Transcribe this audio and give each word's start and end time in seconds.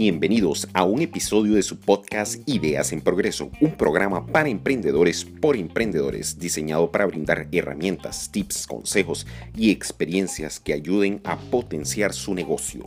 Bienvenidos 0.00 0.66
a 0.72 0.84
un 0.84 1.02
episodio 1.02 1.54
de 1.54 1.62
su 1.62 1.78
podcast 1.78 2.40
Ideas 2.48 2.92
en 2.94 3.02
Progreso, 3.02 3.50
un 3.60 3.76
programa 3.76 4.26
para 4.26 4.48
emprendedores 4.48 5.26
por 5.26 5.56
emprendedores 5.56 6.38
diseñado 6.38 6.90
para 6.90 7.04
brindar 7.04 7.48
herramientas, 7.52 8.32
tips, 8.32 8.66
consejos 8.66 9.26
y 9.54 9.70
experiencias 9.70 10.58
que 10.58 10.72
ayuden 10.72 11.20
a 11.22 11.36
potenciar 11.36 12.14
su 12.14 12.34
negocio. 12.34 12.86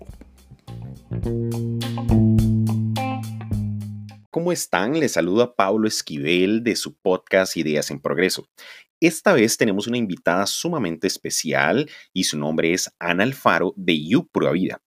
¿Cómo 4.31 4.52
están? 4.52 5.00
Les 5.00 5.11
saluda 5.11 5.55
Pablo 5.55 5.88
Esquivel 5.88 6.63
de 6.63 6.75
su 6.75 6.95
podcast 6.95 7.55
Ideas 7.55 7.91
en 7.91 8.00
Progreso. 8.00 8.47
Esta 9.04 9.33
vez 9.33 9.57
tenemos 9.57 9.88
una 9.88 9.97
invitada 9.97 10.45
sumamente 10.45 11.07
especial 11.07 11.89
y 12.13 12.23
su 12.23 12.38
nombre 12.38 12.71
es 12.71 12.89
Ana 12.99 13.23
Alfaro 13.23 13.73
de 13.75 14.02
You 14.02 14.30
Vida. 14.53 14.81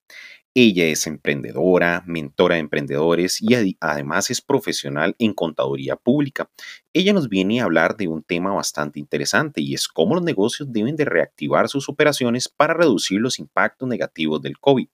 Ella 0.54 0.86
es 0.86 1.06
emprendedora, 1.06 2.02
mentora 2.06 2.54
de 2.54 2.62
emprendedores 2.62 3.42
y 3.42 3.76
además 3.78 4.30
es 4.30 4.40
profesional 4.40 5.14
en 5.18 5.34
contaduría 5.34 5.96
pública. 5.96 6.48
Ella 6.94 7.12
nos 7.12 7.28
viene 7.28 7.60
a 7.60 7.64
hablar 7.64 7.98
de 7.98 8.08
un 8.08 8.22
tema 8.22 8.54
bastante 8.54 8.98
interesante 8.98 9.60
y 9.60 9.74
es 9.74 9.86
cómo 9.86 10.14
los 10.14 10.24
negocios 10.24 10.72
deben 10.72 10.96
de 10.96 11.04
reactivar 11.04 11.68
sus 11.68 11.90
operaciones 11.90 12.48
para 12.48 12.72
reducir 12.72 13.20
los 13.20 13.38
impactos 13.38 13.86
negativos 13.86 14.40
del 14.40 14.58
COVID. 14.58 14.88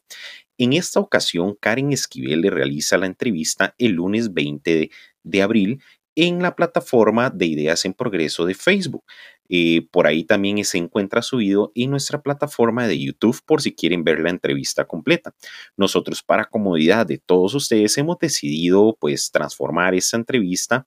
En 0.59 0.73
esta 0.73 0.99
ocasión, 0.99 1.57
Karen 1.61 1.93
Esquivel 1.93 2.41
le 2.41 2.51
realiza 2.51 2.99
la 2.99 3.07
entrevista 3.07 3.73
el 3.79 3.93
lunes 3.93 4.35
20 4.35 4.91
de 5.23 5.43
abril 5.43 5.81
en 6.15 6.43
la 6.43 6.55
plataforma 6.55 7.31
de 7.31 7.47
Ideas 7.47 7.85
en 7.85 7.95
Progreso 7.95 8.45
de 8.45 8.55
Facebook. 8.55 9.05
Eh, 9.49 9.87
por 9.91 10.07
ahí 10.07 10.25
también 10.25 10.65
se 10.65 10.79
encuentra 10.79 11.21
subido 11.21 11.73
en 11.75 11.91
nuestra 11.91 12.23
plataforma 12.23 12.87
de 12.87 12.99
YouTube 12.99 13.41
por 13.45 13.61
si 13.61 13.75
quieren 13.75 14.05
ver 14.05 14.21
la 14.21 14.31
entrevista 14.31 14.87
completa. 14.87 15.35
Nosotros 15.77 16.23
para 16.23 16.47
comodidad 16.47 17.07
de 17.07 17.19
todos 17.19 17.55
ustedes 17.55 17.99
hemos 17.99 18.19
decidido 18.19 18.97
pues 18.99 19.31
transformar 19.31 19.95
esta 19.95 20.17
entrevista 20.17 20.87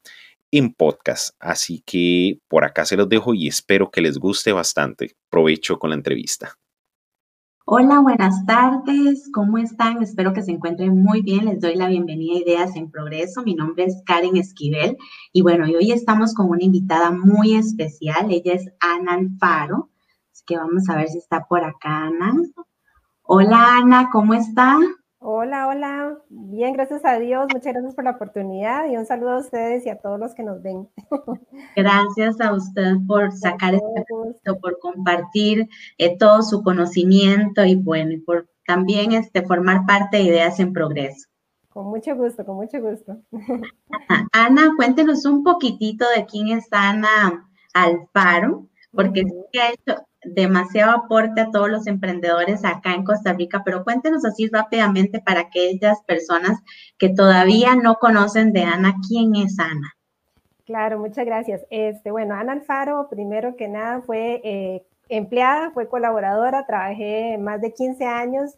en 0.52 0.74
podcast. 0.74 1.36
Así 1.40 1.84
que 1.86 2.40
por 2.48 2.66
acá 2.66 2.86
se 2.86 2.98
los 2.98 3.10
dejo 3.10 3.34
y 3.34 3.48
espero 3.48 3.92
que 3.92 4.02
les 4.02 4.18
guste 4.18 4.52
bastante. 4.52 5.16
Provecho 5.30 5.78
con 5.78 5.92
la 5.92 5.96
entrevista. 5.96 6.58
Hola, 7.68 8.00
buenas 8.00 8.46
tardes. 8.46 9.28
¿Cómo 9.34 9.58
están? 9.58 10.04
Espero 10.04 10.34
que 10.34 10.44
se 10.44 10.52
encuentren 10.52 11.02
muy 11.02 11.24
bien. 11.24 11.46
Les 11.46 11.60
doy 11.60 11.74
la 11.74 11.88
bienvenida 11.88 12.36
a 12.36 12.42
Ideas 12.42 12.76
en 12.76 12.92
Progreso. 12.92 13.42
Mi 13.42 13.56
nombre 13.56 13.86
es 13.86 14.04
Karen 14.06 14.38
Esquivel 14.38 14.98
y 15.34 15.42
bueno, 15.42 15.66
hoy 15.66 15.92
estamos 15.92 16.36
con 16.36 16.48
una 16.48 16.64
invitada 16.64 17.10
muy 17.10 17.56
especial. 17.56 18.28
Ella 18.30 18.54
es 18.54 18.70
Ana 18.80 19.14
Alfaro. 19.14 19.90
Así 20.32 20.44
que 20.46 20.58
vamos 20.58 20.88
a 20.90 20.96
ver 20.96 21.08
si 21.10 21.18
está 21.18 21.46
por 21.46 21.64
acá, 21.64 22.04
Ana. 22.06 22.36
Hola, 23.24 23.78
Ana, 23.78 24.10
¿cómo 24.12 24.36
está? 24.36 24.78
Hola, 25.28 25.68
hola. 25.68 26.20
Bien, 26.30 26.74
gracias 26.74 27.04
a 27.04 27.18
Dios. 27.18 27.48
Muchas 27.52 27.74
gracias 27.74 27.96
por 27.96 28.04
la 28.04 28.12
oportunidad 28.12 28.88
y 28.92 28.96
un 28.96 29.08
saludo 29.08 29.32
a 29.32 29.40
ustedes 29.40 29.84
y 29.84 29.90
a 29.90 29.98
todos 29.98 30.20
los 30.20 30.36
que 30.36 30.44
nos 30.44 30.62
ven. 30.62 30.88
Gracias 31.76 32.40
a 32.40 32.54
usted 32.54 32.98
por 33.08 33.32
sacar 33.32 33.74
este 33.74 34.06
momento, 34.08 34.60
por 34.60 34.78
compartir 34.78 35.68
eh, 35.98 36.16
todo 36.16 36.44
su 36.44 36.62
conocimiento 36.62 37.66
y 37.66 37.74
bueno, 37.74 38.12
y 38.12 38.18
por 38.18 38.48
también 38.68 39.14
este, 39.14 39.42
formar 39.42 39.88
parte 39.88 40.18
de 40.18 40.24
Ideas 40.26 40.60
en 40.60 40.74
Progreso. 40.74 41.28
Con 41.70 41.88
mucho 41.88 42.16
gusto, 42.16 42.46
con 42.46 42.58
mucho 42.58 42.80
gusto. 42.80 43.18
Ana, 44.32 44.74
cuéntenos 44.78 45.26
un 45.26 45.44
poquitito 45.44 46.06
de 46.16 46.28
quién 46.28 46.50
es 46.50 46.68
Ana 46.70 47.50
Alfaro, 47.74 48.68
porque 48.92 49.24
uh 49.24 49.46
ha 49.60 49.70
hecho 49.70 50.06
demasiado 50.26 50.92
aporte 50.92 51.42
a 51.42 51.52
todos 51.52 51.70
los 51.70 51.88
emprendedores 51.88 52.64
acá 52.66 52.94
en 52.94 53.04
Costa 53.04 53.34
Rica, 53.34 53.62
pero 53.64 53.84
cuéntenos 53.84 54.26
así 54.26 54.48
rápidamente 54.48 55.20
para 55.20 55.42
aquellas 55.42 56.02
personas 56.04 56.60
que 56.98 57.10
todavía 57.10 57.76
no 57.76 57.96
conocen 57.96 58.54
de 58.54 58.64
Ana, 58.64 58.96
¿quién 59.08 59.36
es 59.36 59.60
Ana? 59.60 59.96
Claro, 60.66 61.00
muchas 61.00 61.26
gracias. 61.26 61.66
Este, 61.70 62.10
bueno, 62.10 62.34
Ana 62.34 62.54
Alfaro, 62.54 63.08
primero 63.10 63.56
que 63.56 63.68
nada, 63.68 64.02
fue 64.02 64.42
eh, 64.44 64.84
empleada, 65.10 65.72
fue 65.72 65.88
colaboradora, 65.88 66.66
trabajé 66.66 67.38
más 67.38 67.62
de 67.62 67.72
15 67.72 68.06
años 68.06 68.56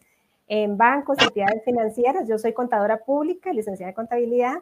en 0.47 0.77
bancos, 0.77 1.17
entidades 1.19 1.63
financieras. 1.65 2.27
Yo 2.27 2.37
soy 2.37 2.53
contadora 2.53 2.97
pública, 3.03 3.51
licenciada 3.51 3.89
en 3.89 3.95
contabilidad. 3.95 4.55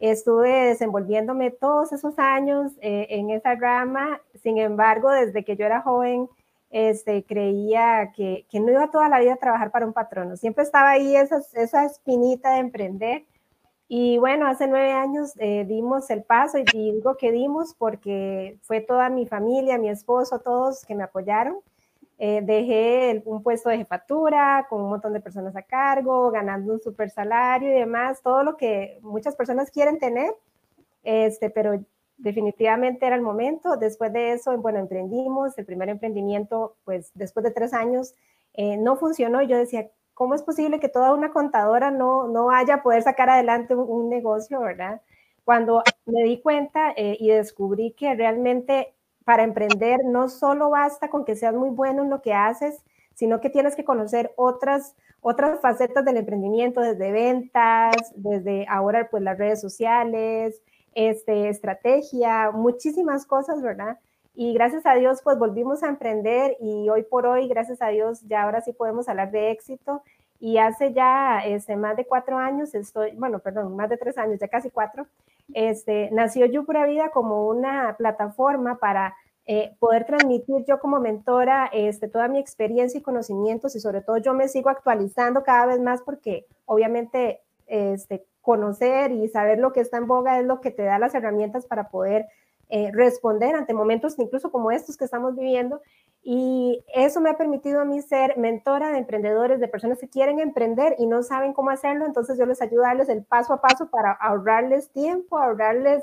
Estuve 0.00 0.50
desenvolviéndome 0.66 1.50
todos 1.50 1.92
esos 1.92 2.18
años 2.18 2.72
eh, 2.80 3.06
en 3.10 3.30
esa 3.30 3.54
rama. 3.54 4.20
Sin 4.42 4.58
embargo, 4.58 5.10
desde 5.10 5.44
que 5.44 5.56
yo 5.56 5.66
era 5.66 5.82
joven, 5.82 6.28
este, 6.70 7.24
creía 7.24 8.12
que, 8.14 8.46
que, 8.50 8.60
no 8.60 8.70
iba 8.70 8.90
toda 8.90 9.08
la 9.08 9.20
vida 9.20 9.34
a 9.34 9.36
trabajar 9.36 9.70
para 9.70 9.86
un 9.86 9.92
patrono. 9.92 10.36
Siempre 10.36 10.64
estaba 10.64 10.90
ahí 10.90 11.16
esa, 11.16 11.40
esa 11.54 11.84
espinita 11.84 12.52
de 12.52 12.58
emprender. 12.58 13.24
Y 13.88 14.18
bueno, 14.18 14.46
hace 14.46 14.66
nueve 14.66 14.92
años 14.92 15.32
eh, 15.38 15.64
dimos 15.66 16.10
el 16.10 16.22
paso 16.22 16.58
y 16.58 16.64
digo 16.64 17.16
que 17.16 17.32
dimos 17.32 17.74
porque 17.74 18.58
fue 18.62 18.80
toda 18.82 19.08
mi 19.08 19.26
familia, 19.26 19.78
mi 19.78 19.88
esposo, 19.88 20.40
todos 20.40 20.84
que 20.84 20.94
me 20.94 21.04
apoyaron. 21.04 21.60
Eh, 22.18 22.42
dejé 22.42 23.22
un 23.24 23.42
puesto 23.42 23.70
de 23.70 23.78
jefatura 23.78 24.66
con 24.68 24.82
un 24.82 24.90
montón 24.90 25.12
de 25.12 25.20
personas 25.20 25.54
a 25.56 25.62
cargo, 25.62 26.30
ganando 26.32 26.72
un 26.72 26.80
super 26.80 27.10
salario 27.10 27.70
y 27.70 27.78
demás, 27.78 28.20
todo 28.22 28.42
lo 28.42 28.56
que 28.56 28.98
muchas 29.02 29.36
personas 29.36 29.70
quieren 29.70 30.00
tener, 30.00 30.34
este, 31.04 31.48
pero 31.48 31.80
definitivamente 32.18 33.06
era 33.06 33.16
el 33.16 33.22
momento. 33.22 33.76
Después 33.76 34.12
de 34.12 34.32
eso, 34.32 34.56
bueno, 34.58 34.78
emprendimos. 34.78 35.56
El 35.56 35.64
primer 35.64 35.88
emprendimiento, 35.88 36.76
pues 36.84 37.10
después 37.14 37.44
de 37.44 37.52
tres 37.52 37.72
años, 37.72 38.14
eh, 38.54 38.76
no 38.76 38.96
funcionó. 38.96 39.40
Yo 39.42 39.56
decía, 39.56 39.88
¿cómo 40.14 40.34
es 40.34 40.42
posible 40.42 40.80
que 40.80 40.88
toda 40.88 41.14
una 41.14 41.30
contadora 41.32 41.90
no, 41.90 42.28
no 42.28 42.46
vaya 42.46 42.74
a 42.74 42.82
poder 42.82 43.02
sacar 43.02 43.30
adelante 43.30 43.74
un, 43.74 44.10
negocio, 44.10 44.60
verdad? 44.60 45.00
Cuando 45.44 45.82
me 46.06 46.24
di 46.24 46.40
cuenta 46.40 46.92
eh, 46.96 47.16
y 47.18 47.30
descubrí 47.30 47.92
que 47.92 48.14
realmente 48.14 48.94
para 49.24 49.44
emprender 49.44 50.00
no 50.04 50.28
solo 50.28 50.70
basta 50.70 51.08
con 51.08 51.24
que 51.24 51.36
seas 51.36 51.54
muy 51.54 51.70
bueno 51.70 52.02
en 52.02 52.10
lo 52.10 52.22
que 52.22 52.34
haces, 52.34 52.82
sino 53.14 53.40
que 53.40 53.50
tienes 53.50 53.76
que 53.76 53.84
conocer 53.84 54.32
otras, 54.36 54.94
otras 55.20 55.60
facetas 55.60 56.04
del 56.04 56.16
emprendimiento, 56.16 56.80
desde 56.80 57.12
ventas, 57.12 57.96
desde 58.16 58.66
ahora 58.68 59.08
pues 59.10 59.22
las 59.22 59.36
redes 59.36 59.60
sociales, 59.60 60.62
este, 60.94 61.48
estrategia, 61.48 62.50
muchísimas 62.50 63.26
cosas, 63.26 63.62
¿verdad? 63.62 63.98
Y 64.34 64.52
gracias 64.54 64.86
a 64.86 64.94
Dios, 64.94 65.20
pues 65.22 65.38
volvimos 65.38 65.82
a 65.82 65.88
emprender 65.88 66.56
y 66.60 66.88
hoy 66.88 67.02
por 67.02 67.26
hoy, 67.26 67.48
gracias 67.48 67.82
a 67.82 67.88
Dios, 67.88 68.20
ya 68.28 68.42
ahora 68.42 68.60
sí 68.60 68.72
podemos 68.72 69.08
hablar 69.08 69.30
de 69.30 69.50
éxito. 69.50 70.02
Y 70.40 70.58
hace 70.58 70.92
ya 70.92 71.40
este, 71.44 71.74
más 71.74 71.96
de 71.96 72.04
cuatro 72.04 72.38
años, 72.38 72.72
estoy, 72.74 73.12
bueno, 73.16 73.40
perdón, 73.40 73.74
más 73.74 73.88
de 73.88 73.96
tres 73.96 74.16
años, 74.16 74.38
ya 74.38 74.46
casi 74.46 74.70
cuatro, 74.70 75.06
este, 75.54 76.10
nació 76.12 76.46
Yo 76.46 76.64
Pura 76.64 76.86
Vida 76.86 77.10
como 77.10 77.48
una 77.48 77.96
plataforma 77.96 78.76
para 78.76 79.16
eh, 79.50 79.74
poder 79.78 80.04
transmitir 80.04 80.66
yo 80.66 80.78
como 80.78 81.00
mentora 81.00 81.70
este, 81.72 82.06
toda 82.06 82.28
mi 82.28 82.38
experiencia 82.38 82.98
y 82.98 83.02
conocimientos 83.02 83.74
y 83.74 83.80
sobre 83.80 84.02
todo 84.02 84.18
yo 84.18 84.34
me 84.34 84.46
sigo 84.46 84.68
actualizando 84.68 85.42
cada 85.42 85.64
vez 85.64 85.80
más 85.80 86.02
porque 86.02 86.44
obviamente 86.66 87.40
este, 87.66 88.26
conocer 88.48 89.12
y 89.12 89.28
saber 89.28 89.58
lo 89.58 89.74
que 89.74 89.80
está 89.80 89.98
en 89.98 90.06
boga 90.06 90.40
es 90.40 90.46
lo 90.46 90.62
que 90.62 90.70
te 90.70 90.82
da 90.82 90.98
las 90.98 91.14
herramientas 91.14 91.66
para 91.66 91.90
poder 91.90 92.24
eh, 92.70 92.90
responder 92.94 93.54
ante 93.54 93.74
momentos 93.74 94.18
incluso 94.18 94.50
como 94.50 94.70
estos 94.70 94.96
que 94.96 95.04
estamos 95.04 95.36
viviendo. 95.36 95.82
Y 96.22 96.82
eso 96.94 97.20
me 97.20 97.28
ha 97.28 97.36
permitido 97.36 97.82
a 97.82 97.84
mí 97.84 98.00
ser 98.00 98.38
mentora 98.38 98.90
de 98.90 99.00
emprendedores, 99.00 99.60
de 99.60 99.68
personas 99.68 99.98
que 99.98 100.08
quieren 100.08 100.40
emprender 100.40 100.96
y 100.98 101.04
no 101.04 101.22
saben 101.22 101.52
cómo 101.52 101.68
hacerlo. 101.68 102.06
Entonces 102.06 102.38
yo 102.38 102.46
les 102.46 102.62
ayudo 102.62 102.84
a 102.84 102.88
darles 102.88 103.10
el 103.10 103.22
paso 103.22 103.52
a 103.52 103.60
paso 103.60 103.90
para 103.90 104.12
ahorrarles 104.12 104.90
tiempo, 104.92 105.36
ahorrarles 105.36 106.02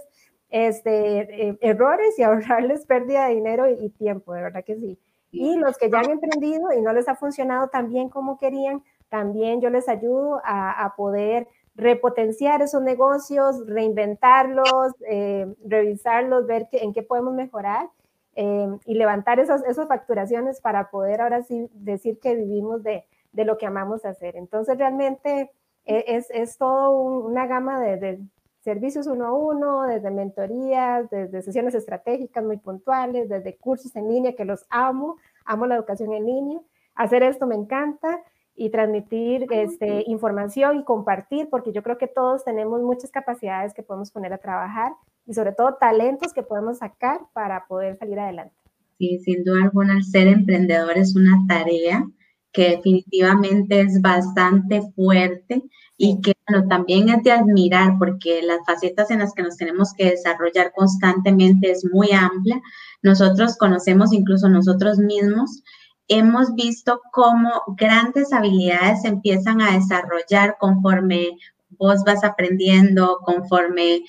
este, 0.52 1.48
eh, 1.48 1.58
errores 1.62 2.20
y 2.20 2.22
ahorrarles 2.30 2.86
pérdida 2.86 3.28
de 3.28 3.34
dinero 3.34 3.68
y, 3.68 3.90
tiempo, 3.90 4.36
de 4.36 4.44
verdad 4.44 4.64
que 4.64 4.76
sí. 4.76 5.00
Y 5.32 5.56
los 5.56 5.80
que 5.80 5.90
ya 5.90 5.98
han 5.98 6.12
emprendido 6.12 6.72
y 6.74 6.82
no 6.84 6.94
les 6.94 7.10
ha 7.10 7.16
funcionado 7.16 7.70
tan 7.70 7.90
bien 7.90 8.08
como 8.10 8.38
querían, 8.38 8.84
también 9.10 9.62
yo 9.62 9.72
les 9.72 9.90
ayudo 9.90 10.42
a, 10.44 10.86
a 10.86 10.96
poder 10.96 11.48
repotenciar 11.76 12.62
esos 12.62 12.82
negocios, 12.82 13.66
reinventarlos, 13.68 14.96
eh, 15.08 15.54
revisarlos, 15.66 16.48
ver 16.48 16.68
en 16.72 16.94
qué 16.94 17.04
podemos 17.04 17.34
mejorar 17.34 17.90
eh, 18.36 18.68
y 18.86 18.96
levantar 18.96 19.40
esas, 19.40 19.64
facturaciones 19.88 20.62
para 20.62 20.90
poder 20.90 21.22
ahora 21.22 21.44
sí 21.44 21.70
decir 21.74 22.20
que 22.20 22.36
vivimos 22.36 22.84
de, 22.84 23.06
lo 23.34 23.58
que 23.58 23.66
amamos 23.66 24.06
hacer. 24.06 24.38
Entonces 24.38 24.78
realmente 24.78 25.52
eh, 25.86 26.06
es, 26.08 26.28
es 26.32 26.58
todo 26.58 26.92
una 26.92 27.46
gama 27.48 27.82
de, 27.82 28.20
servicios 28.66 29.06
uno 29.06 29.28
a 29.28 29.32
uno, 29.32 29.84
desde 29.84 30.10
mentorías, 30.10 31.08
desde 31.12 31.44
sesiones 31.44 31.76
estratégicas 31.76 32.44
muy 32.44 32.58
puntuales, 32.58 33.30
desde 33.30 33.56
cursos 33.58 33.96
en 33.96 34.10
línea 34.10 34.36
que 34.36 34.44
los 34.44 34.66
amo, 34.72 35.18
amo 35.46 35.68
la 35.68 35.76
educación 35.76 36.14
en 36.14 36.26
línea. 36.26 36.60
Hacer 36.96 37.22
esto 37.22 37.46
me 37.46 37.54
encanta 37.54 38.24
y 38.56 38.70
transmitir 38.70 39.48
ah, 39.50 39.56
este, 39.56 40.04
información 40.08 40.80
y 40.80 40.84
compartir, 40.84 41.50
porque 41.50 41.74
yo 41.74 41.84
creo 41.84 41.98
que 41.98 42.08
todos 42.08 42.44
tenemos 42.44 42.82
muchas 42.82 43.12
capacidades 43.12 43.74
que 43.74 43.84
podemos 43.84 44.12
poner 44.12 44.34
a 44.34 44.38
trabajar 44.38 44.94
y 45.26 45.34
sobre 45.34 45.52
todo 45.54 45.76
talentos 45.80 46.34
que 46.34 46.44
podemos 46.44 46.78
sacar 46.80 47.20
para 47.34 47.66
poder 47.68 47.96
salir 47.98 48.20
adelante. 48.20 48.56
Sí, 48.98 49.20
sin 49.20 49.44
duda 49.44 49.64
alguna, 49.64 50.02
ser 50.02 50.28
emprendedor 50.28 50.98
es 50.98 51.16
una 51.16 51.46
tarea 51.48 52.06
que 52.54 52.70
definitivamente 52.70 53.82
es 53.82 54.02
bastante 54.02 54.82
fuerte 54.96 55.62
y 55.98 56.22
que 56.22 56.34
bueno, 56.48 56.68
también 56.70 57.10
es 57.10 57.22
de 57.24 57.32
admirar 57.32 57.98
porque 58.00 58.42
las 58.42 58.60
facetas 58.66 59.12
en 59.12 59.20
las 59.20 59.34
que 59.34 59.44
nos 59.44 59.58
tenemos 59.58 59.94
que 59.94 60.12
desarrollar 60.12 60.72
constantemente 60.74 61.72
es 61.72 61.86
muy 61.92 62.12
amplia. 62.14 62.62
Nosotros 63.04 63.58
conocemos 63.58 64.14
incluso 64.14 64.48
nosotros 64.48 65.00
mismos 65.00 65.64
hemos 66.08 66.54
visto 66.56 67.02
cómo 67.12 67.64
grandes 67.78 68.32
habilidades 68.34 69.02
se 69.02 69.10
empiezan 69.10 69.62
a 69.62 69.74
desarrollar 69.74 70.58
conforme 70.60 71.38
vos 71.78 72.04
vas 72.06 72.24
aprendiendo, 72.24 73.20
conforme 73.24 74.02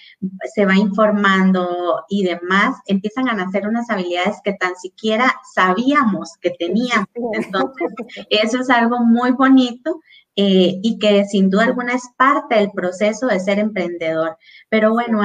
se 0.54 0.66
va 0.66 0.76
informando 0.76 2.04
y 2.08 2.24
demás, 2.24 2.76
empiezan 2.86 3.28
a 3.28 3.34
nacer 3.34 3.66
unas 3.66 3.90
habilidades 3.90 4.36
que 4.44 4.54
tan 4.54 4.76
siquiera 4.76 5.34
sabíamos 5.54 6.36
que 6.40 6.50
teníamos. 6.50 7.08
Entonces, 7.32 7.92
eso 8.30 8.60
es 8.60 8.70
algo 8.70 9.00
muy 9.00 9.32
bonito 9.32 10.00
eh, 10.36 10.78
y 10.82 10.98
que 10.98 11.24
sin 11.24 11.48
duda 11.48 11.64
alguna 11.64 11.94
es 11.94 12.08
parte 12.16 12.56
del 12.56 12.70
proceso 12.72 13.26
de 13.26 13.40
ser 13.40 13.58
emprendedor. 13.58 14.36
Pero 14.68 14.92
bueno, 14.92 15.22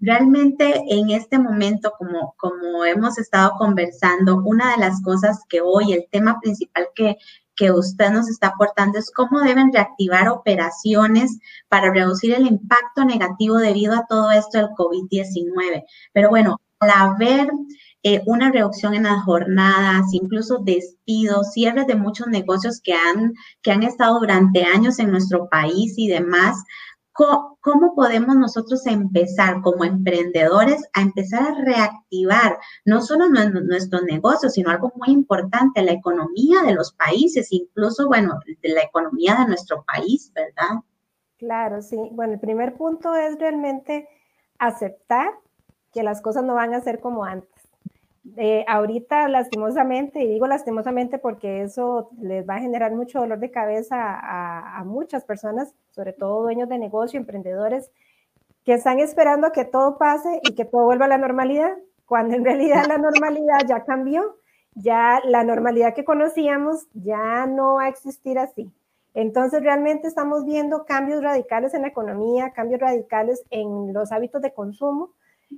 realmente 0.00 0.82
en 0.88 1.10
este 1.10 1.38
momento, 1.38 1.92
como, 1.96 2.34
como 2.36 2.84
hemos 2.84 3.18
estado 3.18 3.52
conversando, 3.56 4.42
una 4.44 4.72
de 4.72 4.78
las 4.78 5.00
cosas 5.02 5.44
que 5.48 5.60
hoy, 5.60 5.92
el 5.92 6.06
tema 6.10 6.40
principal 6.40 6.88
que, 6.96 7.16
que 7.54 7.70
usted 7.70 8.10
nos 8.10 8.28
está 8.28 8.48
aportando 8.48 8.98
es 8.98 9.12
cómo 9.12 9.40
deben 9.40 9.72
reactivar 9.72 10.28
operaciones 10.28 11.38
para 11.68 11.92
reducir 11.92 12.34
el 12.34 12.46
impacto 12.46 13.04
negativo 13.04 13.56
debido 13.58 13.94
a 13.94 14.06
todo 14.08 14.30
esto 14.32 14.58
del 14.58 14.68
COVID-19. 14.70 15.84
Pero 16.12 16.30
bueno, 16.30 16.60
al 16.80 16.90
haber 16.90 17.50
eh, 18.04 18.22
una 18.26 18.52
reducción 18.52 18.94
en 18.94 19.04
las 19.04 19.24
jornadas, 19.24 20.06
incluso 20.12 20.58
despidos, 20.58 21.52
cierres 21.52 21.86
de 21.86 21.96
muchos 21.96 22.28
negocios 22.28 22.80
que 22.82 22.94
han, 22.94 23.34
que 23.62 23.72
han 23.72 23.82
estado 23.82 24.20
durante 24.20 24.64
años 24.64 24.98
en 24.98 25.10
nuestro 25.10 25.48
país 25.48 25.94
y 25.96 26.08
demás. 26.08 26.62
¿Cómo, 27.12 27.96
podemos 27.96 28.36
nosotros 28.36 28.86
empezar 28.86 29.60
como 29.62 29.84
emprendedores 29.84 30.88
a 30.92 31.02
empezar 31.02 31.42
a 31.42 31.64
reactivar 31.64 32.56
no 32.84 33.02
solo 33.02 33.28
nuestros 33.28 34.04
negocios, 34.04 34.52
sino 34.52 34.70
algo 34.70 34.92
muy 34.94 35.08
importante, 35.12 35.82
la 35.82 35.90
economía 35.90 36.62
de 36.62 36.74
los 36.74 36.92
países, 36.92 37.48
incluso, 37.50 38.06
bueno, 38.06 38.38
de 38.46 38.68
la 38.68 38.82
economía 38.82 39.34
de 39.34 39.48
nuestro 39.48 39.84
país, 39.84 40.30
¿verdad? 40.32 40.80
Claro, 41.38 41.82
sí. 41.82 41.96
Bueno, 42.12 42.34
el 42.34 42.40
primer 42.40 42.76
punto 42.76 43.16
es 43.16 43.36
realmente 43.40 44.08
aceptar 44.60 45.32
que 45.92 46.04
las 46.04 46.22
cosas 46.22 46.44
no 46.44 46.54
van 46.54 46.72
a 46.72 46.80
ser 46.80 47.00
como 47.00 47.24
antes. 47.24 47.57
Eh, 48.36 48.64
ahorita, 48.68 49.28
lastimosamente, 49.28 50.20
y 50.20 50.28
digo 50.28 50.46
lastimosamente 50.46 51.18
porque 51.18 51.62
eso 51.62 52.10
les 52.20 52.48
va 52.48 52.56
a 52.56 52.60
generar 52.60 52.92
mucho 52.92 53.20
dolor 53.20 53.38
de 53.38 53.50
cabeza 53.50 53.96
a, 53.98 54.82
muchas 54.84 55.24
personas, 55.24 55.74
sobre 55.90 56.12
todo 56.12 56.42
dueños 56.42 56.68
de 56.68 56.78
negocio, 56.78 57.18
emprendedores, 57.18 57.90
que 58.64 58.74
están 58.74 58.98
esperando 58.98 59.46
a 59.46 59.52
que 59.52 59.64
todo 59.64 59.98
pase 59.98 60.40
y 60.42 60.54
que 60.54 60.64
todo 60.64 60.84
vuelva 60.84 61.06
a 61.06 61.08
la 61.08 61.18
normalidad, 61.18 61.76
cuando 62.06 62.34
en 62.34 62.44
realidad 62.44 62.84
la 62.86 62.98
normalidad 62.98 63.66
ya 63.66 63.84
cambió, 63.84 64.36
ya 64.74 65.20
la 65.24 65.44
normalidad 65.44 65.94
que 65.94 66.04
conocíamos 66.04 66.86
ya 66.94 67.46
no 67.46 67.74
va 67.74 67.84
a 67.84 67.88
existir 67.88 68.38
así. 68.38 68.70
Entonces, 69.14 69.62
realmente 69.62 70.06
estamos 70.06 70.44
viendo 70.44 70.84
cambios 70.84 71.22
radicales 71.22 71.74
en 71.74 71.82
la 71.82 71.88
economía, 71.88 72.52
cambios 72.52 72.80
radicales 72.80 73.42
en 73.50 73.92
los 73.92 74.12
hábitos 74.12 74.42
de 74.42 74.52
consumo, 74.52 75.10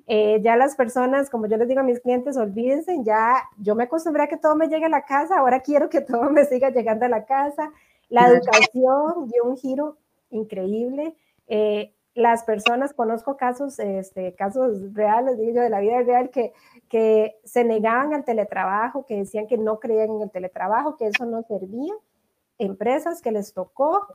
eh, 0.07 0.41
ya 0.43 0.57
las 0.57 0.77
personas, 0.77 1.31
como 1.31 1.47
yo 1.47 1.57
les 1.57 1.69
digo 1.69 1.81
a 1.81 1.85
mis 1.85 2.01
clientes, 2.01 2.37
olvídense, 2.37 2.99
ya 3.03 3.43
yo 3.59 3.75
me 3.75 3.85
acostumbré 3.85 4.25
a 4.25 4.29
que 4.29 4.37
todo 4.37 4.57
me 4.57 4.69
llegue 4.69 4.87
a 4.87 4.91
la 4.91 5.05
casa, 5.05 5.39
ahora 5.39 5.61
quiero 5.61 5.89
que 5.89 6.01
todo 6.01 6.31
me 6.31 6.45
siga 6.45 6.71
llegando 6.71 7.07
a 7.07 7.09
la 7.09 7.25
casa. 7.25 7.73
La 8.09 8.29
educación 8.29 9.29
dio 9.29 9.45
un 9.45 9.57
giro 9.57 9.97
increíble. 10.31 11.15
Eh, 11.47 11.93
las 12.15 12.43
personas, 12.43 12.93
conozco 12.93 13.37
casos, 13.37 13.79
este, 13.79 14.35
casos 14.35 14.93
reales, 14.95 15.39
digo 15.39 15.53
yo, 15.53 15.63
de 15.63 15.71
la 15.71 15.81
vida 15.81 16.03
real, 16.03 16.31
que, 16.31 16.53
que 16.89 17.37
se 17.45 17.65
negaban 17.65 18.13
al 18.15 18.25
teletrabajo, 18.25 19.07
que 19.07 19.17
decían 19.17 19.47
que 19.47 19.59
no 19.59 19.79
creían 19.79 20.11
en 20.11 20.23
el 20.23 20.31
teletrabajo, 20.31 20.97
que 20.97 21.07
eso 21.07 21.25
no 21.25 21.43
servía. 21.43 21.95
Empresas 22.59 23.23
que 23.23 23.31
les 23.31 23.55
tocó 23.55 24.09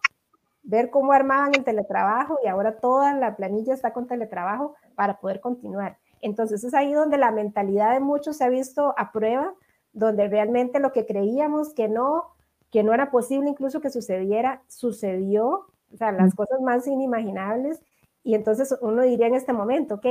ver 0.65 0.89
cómo 0.89 1.13
armaban 1.13 1.53
el 1.56 1.63
teletrabajo 1.63 2.39
y 2.44 2.47
ahora 2.47 2.77
toda 2.77 3.13
la 3.13 3.35
planilla 3.35 3.73
está 3.73 3.94
con 3.94 4.07
teletrabajo 4.07 4.75
para 4.95 5.19
poder 5.19 5.39
continuar. 5.39 5.97
Entonces 6.21 6.63
es 6.63 6.73
ahí 6.73 6.91
donde 6.91 7.17
la 7.17 7.31
mentalidad 7.31 7.94
de 7.94 8.00
muchos 8.00 8.38
se 8.38 8.44
ha 8.44 8.50
visto 8.50 8.94
a 8.97 9.12
prueba, 9.12 9.53
donde 9.94 10.27
realmente 10.27 10.79
lo 10.79 10.91
que 10.91 11.06
creíamos 11.06 11.73
que 11.73 11.88
no, 11.88 12.31
que 12.71 12.83
no 12.83 12.94
era 12.94 13.12
posible 13.12 13.50
incluso 13.50 13.79
que 13.79 13.91
sucediera, 13.91 14.63
sucedió, 14.67 15.67
o 15.94 15.97
sea, 15.97 16.12
las 16.12 16.33
cosas 16.33 16.59
más 16.62 16.88
inimaginables. 16.88 17.79
Y 18.23 18.33
entonces 18.33 18.75
uno 18.81 19.03
diría 19.03 19.27
en 19.27 19.35
este 19.35 19.53
momento, 19.53 19.95
ok, 19.95 20.07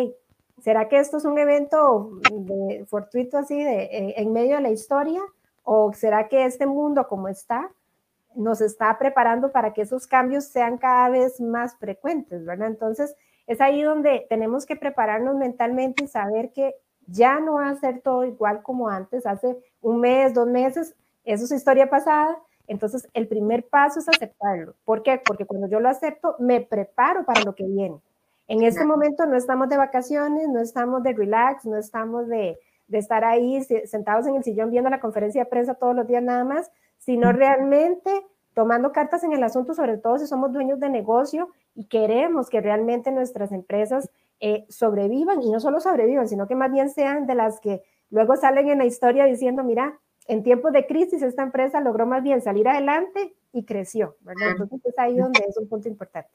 ¿será 0.62 0.88
que 0.88 1.00
esto 1.00 1.16
es 1.16 1.24
un 1.24 1.36
evento 1.36 2.12
fortuito 2.86 3.38
así 3.38 3.62
de, 3.62 3.82
eh, 3.82 4.14
en 4.18 4.32
medio 4.32 4.56
de 4.56 4.62
la 4.62 4.70
historia? 4.70 5.20
¿O 5.64 5.92
será 5.92 6.28
que 6.28 6.44
este 6.44 6.66
mundo 6.66 7.08
como 7.08 7.26
está 7.26 7.70
nos 8.34 8.60
está 8.60 8.98
preparando 8.98 9.52
para 9.52 9.72
que 9.72 9.82
esos 9.82 10.06
cambios 10.06 10.44
sean 10.44 10.78
cada 10.78 11.08
vez 11.08 11.40
más 11.40 11.76
frecuentes, 11.76 12.44
¿verdad? 12.44 12.68
Entonces, 12.68 13.14
es 13.46 13.60
ahí 13.60 13.82
donde 13.82 14.26
tenemos 14.28 14.66
que 14.66 14.76
prepararnos 14.76 15.36
mentalmente 15.36 16.04
y 16.04 16.08
saber 16.08 16.52
que 16.52 16.74
ya 17.06 17.40
no 17.40 17.54
va 17.54 17.68
a 17.68 17.76
ser 17.76 18.00
todo 18.00 18.24
igual 18.24 18.62
como 18.62 18.88
antes, 18.88 19.26
hace 19.26 19.56
un 19.82 20.00
mes, 20.00 20.32
dos 20.34 20.48
meses, 20.48 20.94
eso 21.24 21.44
es 21.44 21.52
historia 21.52 21.90
pasada. 21.90 22.38
Entonces, 22.66 23.08
el 23.12 23.28
primer 23.28 23.66
paso 23.68 24.00
es 24.00 24.08
aceptarlo. 24.08 24.74
¿Por 24.84 25.02
qué? 25.02 25.20
Porque 25.24 25.44
cuando 25.44 25.68
yo 25.68 25.80
lo 25.80 25.88
acepto, 25.88 26.36
me 26.38 26.62
preparo 26.62 27.24
para 27.24 27.42
lo 27.42 27.54
que 27.54 27.64
viene. 27.64 28.00
En 28.48 28.62
este 28.62 28.84
momento 28.84 29.26
no 29.26 29.36
estamos 29.36 29.68
de 29.68 29.76
vacaciones, 29.76 30.48
no 30.48 30.60
estamos 30.60 31.02
de 31.02 31.12
relax, 31.12 31.64
no 31.64 31.76
estamos 31.76 32.28
de, 32.28 32.58
de 32.94 33.00
estar 33.00 33.24
ahí 33.24 33.60
sentados 33.86 34.26
en 34.26 34.36
el 34.36 34.44
sillón 34.44 34.70
viendo 34.70 34.88
la 34.88 35.00
conferencia 35.00 35.42
de 35.42 35.50
prensa 35.50 35.74
todos 35.74 35.94
los 35.94 36.06
días 36.06 36.22
nada 36.22 36.44
más, 36.44 36.70
sino 36.98 37.32
realmente 37.32 38.10
tomando 38.54 38.92
cartas 38.92 39.24
en 39.24 39.32
el 39.32 39.42
asunto, 39.42 39.74
sobre 39.74 39.98
todo 39.98 40.18
si 40.18 40.26
somos 40.26 40.52
dueños 40.52 40.78
de 40.78 40.88
negocio 40.88 41.50
y 41.74 41.86
queremos 41.86 42.48
que 42.48 42.60
realmente 42.60 43.10
nuestras 43.10 43.50
empresas 43.50 44.08
eh, 44.38 44.64
sobrevivan 44.68 45.42
y 45.42 45.50
no 45.50 45.58
solo 45.58 45.80
sobrevivan, 45.80 46.28
sino 46.28 46.46
que 46.46 46.54
más 46.54 46.70
bien 46.70 46.88
sean 46.88 47.26
de 47.26 47.34
las 47.34 47.60
que 47.60 47.82
luego 48.10 48.36
salen 48.36 48.68
en 48.68 48.78
la 48.78 48.84
historia 48.84 49.24
diciendo, 49.24 49.64
mira, 49.64 49.98
en 50.28 50.44
tiempos 50.44 50.72
de 50.72 50.86
crisis 50.86 51.20
esta 51.22 51.42
empresa 51.42 51.80
logró 51.80 52.06
más 52.06 52.22
bien 52.22 52.40
salir 52.40 52.68
adelante 52.68 53.34
y 53.52 53.64
creció, 53.64 54.16
¿verdad? 54.20 54.52
Entonces 54.52 54.80
es 54.84 54.98
ahí 54.98 55.16
donde 55.16 55.44
es 55.48 55.56
un 55.58 55.68
punto 55.68 55.88
importante. 55.88 56.30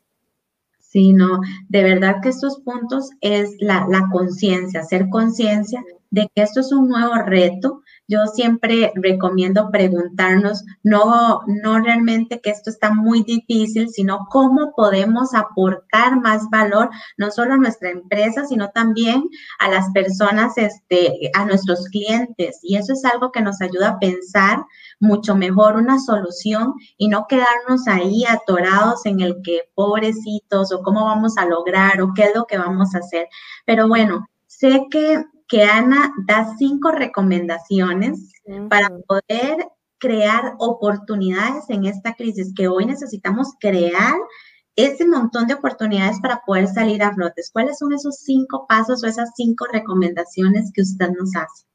Sí, 0.77 1.13
no, 1.13 1.39
de 1.69 1.83
verdad 1.83 2.15
que 2.21 2.29
estos 2.29 2.61
puntos 2.61 3.11
es 3.21 3.55
la, 3.59 3.85
la 3.87 4.09
conciencia, 4.11 4.81
hacer 4.81 5.07
conciencia 5.09 5.83
de 6.11 6.29
que 6.33 6.41
esto 6.41 6.61
es 6.61 6.71
un 6.71 6.89
nuevo 6.89 7.13
reto, 7.15 7.81
yo 8.09 8.25
siempre 8.25 8.91
recomiendo 8.95 9.69
preguntarnos, 9.71 10.63
no, 10.81 11.41
no 11.45 11.79
realmente 11.79 12.41
que 12.41 12.49
esto 12.49 12.71
está 12.71 12.91
muy 12.91 13.21
difícil, 13.21 13.89
sino 13.89 14.25
cómo 14.31 14.73
podemos 14.75 15.35
aportar 15.35 16.19
más 16.19 16.49
valor, 16.49 16.89
no 17.17 17.29
solo 17.29 17.53
a 17.53 17.57
nuestra 17.57 17.91
empresa, 17.91 18.47
sino 18.47 18.69
también 18.69 19.23
a 19.59 19.69
las 19.69 19.91
personas, 19.91 20.57
este, 20.57 21.29
a 21.35 21.45
nuestros 21.45 21.85
clientes. 21.89 22.59
Y 22.63 22.77
eso 22.77 22.93
es 22.93 23.05
algo 23.05 23.31
que 23.31 23.41
nos 23.41 23.61
ayuda 23.61 23.89
a 23.89 23.99
pensar 23.99 24.65
mucho 24.99 25.35
mejor 25.35 25.75
una 25.75 25.99
solución 25.99 26.73
y 26.97 27.09
no 27.09 27.27
quedarnos 27.27 27.87
ahí 27.87 28.25
atorados 28.25 29.05
en 29.05 29.19
el 29.21 29.35
que 29.43 29.61
pobrecitos 29.75 30.71
o 30.71 30.81
cómo 30.81 31.05
vamos 31.05 31.37
a 31.37 31.45
lograr 31.45 32.01
o 32.01 32.13
qué 32.15 32.23
es 32.23 32.35
lo 32.35 32.45
que 32.45 32.57
vamos 32.57 32.95
a 32.95 32.99
hacer. 32.99 33.27
Pero 33.65 33.87
bueno, 33.87 34.27
sé 34.47 34.87
que 34.89 35.23
que 35.49 35.63
Ana 35.63 36.13
da 36.25 36.55
cinco 36.57 36.91
recomendaciones 36.91 38.31
para 38.69 38.89
poder 39.07 39.67
crear 39.97 40.53
oportunidades 40.59 41.69
en 41.69 41.85
esta 41.85 42.13
crisis, 42.13 42.53
que 42.55 42.67
hoy 42.67 42.85
necesitamos 42.85 43.55
crear 43.59 44.15
ese 44.75 45.05
montón 45.05 45.47
de 45.47 45.55
oportunidades 45.55 46.21
para 46.21 46.41
poder 46.45 46.67
salir 46.67 47.03
a 47.03 47.13
flotes. 47.13 47.49
¿Cuáles 47.51 47.79
son 47.79 47.91
esos 47.93 48.19
cinco 48.19 48.65
pasos 48.67 49.03
o 49.03 49.07
esas 49.07 49.31
cinco 49.35 49.65
recomendaciones 49.73 50.71
que 50.73 50.83
usted 50.83 51.09
nos 51.09 51.35
hace? 51.35 51.65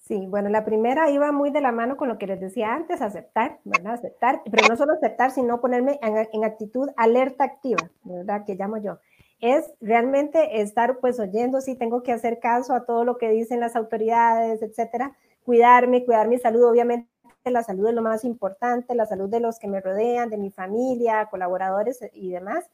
Sí, 0.00 0.26
bueno, 0.28 0.48
la 0.48 0.64
primera 0.64 1.10
iba 1.10 1.30
muy 1.30 1.50
de 1.50 1.60
la 1.60 1.70
mano 1.70 1.96
con 1.96 2.08
lo 2.08 2.18
que 2.18 2.26
les 2.26 2.40
decía 2.40 2.74
antes, 2.74 3.00
aceptar, 3.00 3.60
¿verdad? 3.64 3.94
Aceptar, 3.94 4.42
pero 4.50 4.66
no 4.68 4.76
solo 4.76 4.94
aceptar, 4.94 5.30
sino 5.30 5.60
ponerme 5.60 6.00
en, 6.02 6.28
en 6.32 6.44
actitud 6.44 6.88
alerta 6.96 7.44
activa, 7.44 7.88
¿verdad? 8.02 8.44
Que 8.44 8.56
llamo 8.56 8.78
yo 8.78 8.98
es 9.42 9.74
realmente 9.80 10.62
estar 10.62 10.98
pues 11.00 11.18
oyendo 11.18 11.60
si 11.60 11.74
tengo 11.74 12.04
que 12.04 12.12
hacer 12.12 12.38
caso 12.38 12.74
a 12.74 12.86
todo 12.86 13.04
lo 13.04 13.18
que 13.18 13.28
dicen 13.28 13.58
las 13.58 13.74
autoridades, 13.74 14.62
etcétera, 14.62 15.16
cuidarme, 15.44 16.04
cuidar 16.04 16.28
mi 16.28 16.38
salud, 16.38 16.64
obviamente 16.64 17.08
la 17.44 17.64
salud 17.64 17.88
es 17.88 17.94
lo 17.94 18.02
más 18.02 18.24
importante, 18.24 18.94
la 18.94 19.04
salud 19.04 19.28
de 19.28 19.40
los 19.40 19.58
que 19.58 19.66
me 19.66 19.80
rodean, 19.80 20.30
de 20.30 20.38
mi 20.38 20.52
familia, 20.52 21.26
colaboradores 21.28 21.98
y 22.12 22.30
demás, 22.30 22.70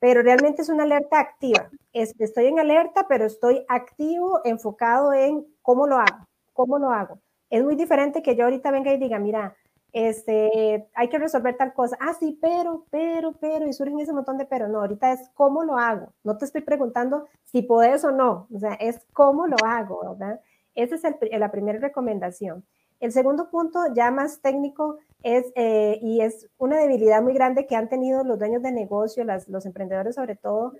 pero 0.00 0.22
realmente 0.22 0.62
es 0.62 0.68
una 0.68 0.82
alerta 0.82 1.20
activa. 1.20 1.70
estoy 1.92 2.46
en 2.46 2.58
alerta, 2.58 3.06
pero 3.08 3.24
estoy 3.24 3.64
activo, 3.68 4.40
enfocado 4.44 5.12
en 5.12 5.46
cómo 5.62 5.86
lo 5.86 5.96
hago, 5.96 6.26
cómo 6.52 6.80
lo 6.80 6.90
hago. 6.90 7.20
Es 7.50 7.62
muy 7.62 7.76
diferente 7.76 8.20
que 8.20 8.34
yo 8.34 8.44
ahorita 8.44 8.72
venga 8.72 8.92
y 8.92 8.98
diga, 8.98 9.20
mira, 9.20 9.54
este, 9.92 10.88
hay 10.94 11.08
que 11.08 11.18
resolver 11.18 11.56
tal 11.56 11.72
cosa. 11.72 11.96
Ah, 12.00 12.14
sí, 12.18 12.38
pero, 12.40 12.86
pero, 12.90 13.32
pero, 13.40 13.66
y 13.66 13.72
surgen 13.72 14.00
ese 14.00 14.12
montón 14.12 14.38
de 14.38 14.46
pero. 14.46 14.68
No, 14.68 14.80
ahorita 14.80 15.12
es 15.12 15.30
cómo 15.34 15.64
lo 15.64 15.76
hago. 15.76 16.12
No 16.24 16.36
te 16.36 16.44
estoy 16.44 16.62
preguntando 16.62 17.26
si 17.44 17.62
puedes 17.62 18.04
o 18.04 18.12
no, 18.12 18.46
o 18.54 18.58
sea, 18.58 18.74
es 18.74 19.00
cómo 19.12 19.46
lo 19.46 19.56
hago, 19.64 20.00
¿verdad? 20.10 20.40
Esa 20.74 20.94
es 20.94 21.38
la 21.38 21.50
primera 21.50 21.78
recomendación. 21.78 22.64
El 23.00 23.12
segundo 23.12 23.50
punto, 23.50 23.80
ya 23.94 24.10
más 24.10 24.40
técnico, 24.40 24.98
es, 25.22 25.46
eh, 25.54 25.98
y 26.02 26.20
es 26.20 26.48
una 26.58 26.78
debilidad 26.78 27.22
muy 27.22 27.32
grande 27.32 27.66
que 27.66 27.74
han 27.76 27.88
tenido 27.88 28.24
los 28.24 28.38
dueños 28.38 28.62
de 28.62 28.72
negocio, 28.72 29.24
las, 29.24 29.48
los 29.48 29.64
emprendedores 29.66 30.14
sobre 30.14 30.36
todo, 30.36 30.74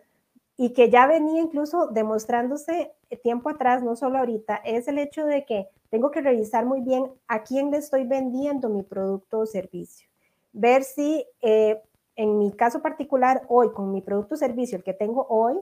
y 0.63 0.75
que 0.75 0.91
ya 0.91 1.07
venía 1.07 1.41
incluso 1.41 1.87
demostrándose 1.87 2.93
tiempo 3.23 3.49
atrás, 3.49 3.83
no 3.83 3.97
solo 3.97 4.19
ahorita, 4.19 4.57
es 4.57 4.89
el 4.89 4.99
hecho 4.99 5.25
de 5.25 5.47
que 5.47 5.69
tengo 5.89 6.11
que 6.11 6.21
revisar 6.21 6.67
muy 6.67 6.83
bien 6.83 7.11
a 7.29 7.45
quién 7.45 7.71
le 7.71 7.79
estoy 7.79 8.05
vendiendo 8.07 8.69
mi 8.69 8.83
producto 8.83 9.39
o 9.39 9.47
servicio. 9.47 10.07
Ver 10.53 10.85
si, 10.85 11.25
eh, 11.41 11.81
en 12.15 12.37
mi 12.37 12.53
caso 12.53 12.83
particular, 12.83 13.41
hoy, 13.49 13.73
con 13.73 13.91
mi 13.91 14.03
producto 14.03 14.35
o 14.35 14.37
servicio, 14.37 14.77
el 14.77 14.85
que 14.85 14.93
tengo 14.93 15.27
hoy, 15.31 15.57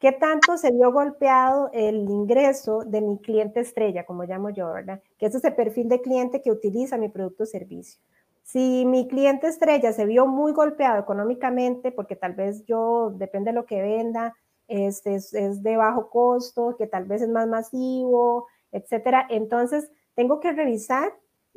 qué 0.00 0.10
tanto 0.10 0.56
se 0.56 0.72
vio 0.72 0.90
golpeado 0.90 1.70
el 1.72 1.94
ingreso 2.10 2.80
de 2.84 3.02
mi 3.02 3.18
cliente 3.18 3.60
estrella, 3.60 4.04
como 4.04 4.24
llamo 4.24 4.50
yo, 4.50 4.72
¿verdad? 4.72 5.00
Que 5.16 5.26
ese 5.26 5.38
es 5.38 5.44
el 5.44 5.54
perfil 5.54 5.88
de 5.88 6.00
cliente 6.00 6.42
que 6.42 6.50
utiliza 6.50 6.98
mi 6.98 7.08
producto 7.08 7.44
o 7.44 7.46
servicio. 7.46 8.00
Si 8.44 8.84
mi 8.84 9.08
cliente 9.08 9.48
estrella 9.48 9.92
se 9.92 10.04
vio 10.04 10.26
muy 10.26 10.52
golpeado 10.52 11.00
económicamente, 11.00 11.90
porque 11.90 12.14
tal 12.14 12.34
vez 12.34 12.64
yo, 12.66 13.10
depende 13.16 13.50
de 13.50 13.54
lo 13.54 13.64
que 13.64 13.80
venda, 13.82 14.34
este, 14.68 15.14
es, 15.16 15.62
de 15.62 15.76
bajo 15.76 16.10
costo, 16.10 16.76
que 16.76 16.86
tal 16.86 17.06
vez 17.06 17.22
es 17.22 17.30
más 17.30 17.48
masivo, 17.48 18.46
etcétera, 18.70 19.26
entonces 19.30 19.90
tengo 20.14 20.40
que 20.40 20.52
revisar 20.52 21.12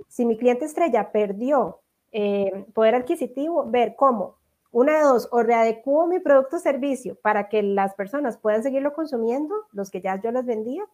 si 0.08 0.25
mi 0.25 0.38
cliente 0.38 0.65
estrella 0.65 1.12
perdió 1.12 1.82
eh, 2.13 2.65
poder 2.74 2.96
adquisitivo, 2.96 3.70
ver 3.70 3.96
cómo, 3.96 4.38
una 4.72 4.98
de 4.98 5.03
dos, 5.03 5.27
o 5.32 5.44
readecuo 5.44 6.08
mi 6.08 6.20
producto 6.20 6.56
o 6.56 6.60
servicio 6.60 7.15
para 7.22 7.50
que 7.50 7.63
las 7.63 7.96
personas 7.96 8.38
puedan 8.38 8.63
seguirlo 8.63 8.94
consumiendo, 8.94 9.53
los 9.74 9.91
que 9.91 10.01
ya 10.01 10.22
yo 10.22 10.32
les 10.32 10.46
vendía, 10.46 10.86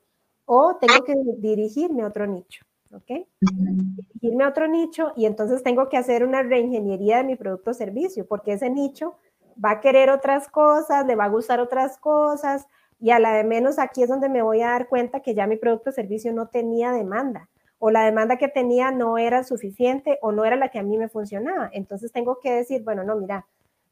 o 0.46 0.76
tengo 0.78 1.04
que 1.04 1.14
dirigirme 1.38 2.02
a 2.04 2.08
otro 2.08 2.26
nicho. 2.26 2.66
¿Ok? 2.94 3.28
Irme 4.22 4.44
a 4.44 4.50
otro 4.50 4.68
nicho 4.68 5.12
y 5.16 5.26
entonces 5.26 5.64
tengo 5.64 5.90
que 5.90 5.98
hacer 5.98 6.24
una 6.24 6.44
reingeniería 6.44 7.18
de 7.18 7.24
mi 7.24 7.36
producto 7.36 7.72
o 7.72 7.74
servicio, 7.74 8.26
porque 8.28 8.54
ese 8.54 8.70
nicho 8.70 9.16
va 9.64 9.72
a 9.72 9.82
querer 9.82 10.10
otras 10.10 10.48
cosas, 10.48 11.06
le 11.06 11.16
va 11.16 11.26
a 11.26 11.30
gustar 11.30 11.60
otras 11.60 11.98
cosas, 11.98 12.68
y 13.00 13.12
a 13.12 13.20
la 13.20 13.34
de 13.34 13.44
menos 13.44 13.80
aquí 13.80 14.04
es 14.04 14.10
donde 14.10 14.30
me 14.30 14.42
voy 14.42 14.62
a 14.62 14.70
dar 14.70 14.88
cuenta 14.88 15.20
que 15.20 15.36
ya 15.36 15.46
mi 15.46 15.58
producto 15.58 15.90
o 15.90 15.94
servicio 15.94 16.32
no 16.34 16.48
tenía 16.48 16.92
demanda, 16.92 17.50
o 17.78 17.92
la 17.92 18.06
demanda 18.06 18.38
que 18.38 18.48
tenía 18.48 18.92
no 18.92 19.18
era 19.18 19.44
suficiente 19.44 20.18
o 20.22 20.32
no 20.32 20.46
era 20.46 20.56
la 20.56 20.70
que 20.70 20.80
a 20.80 20.84
mí 20.84 20.98
me 20.98 21.10
funcionaba. 21.10 21.70
Entonces 21.74 22.14
tengo 22.14 22.40
que 22.40 22.52
decir, 22.52 22.82
bueno, 22.84 23.04
no, 23.04 23.18
mira, 23.18 23.46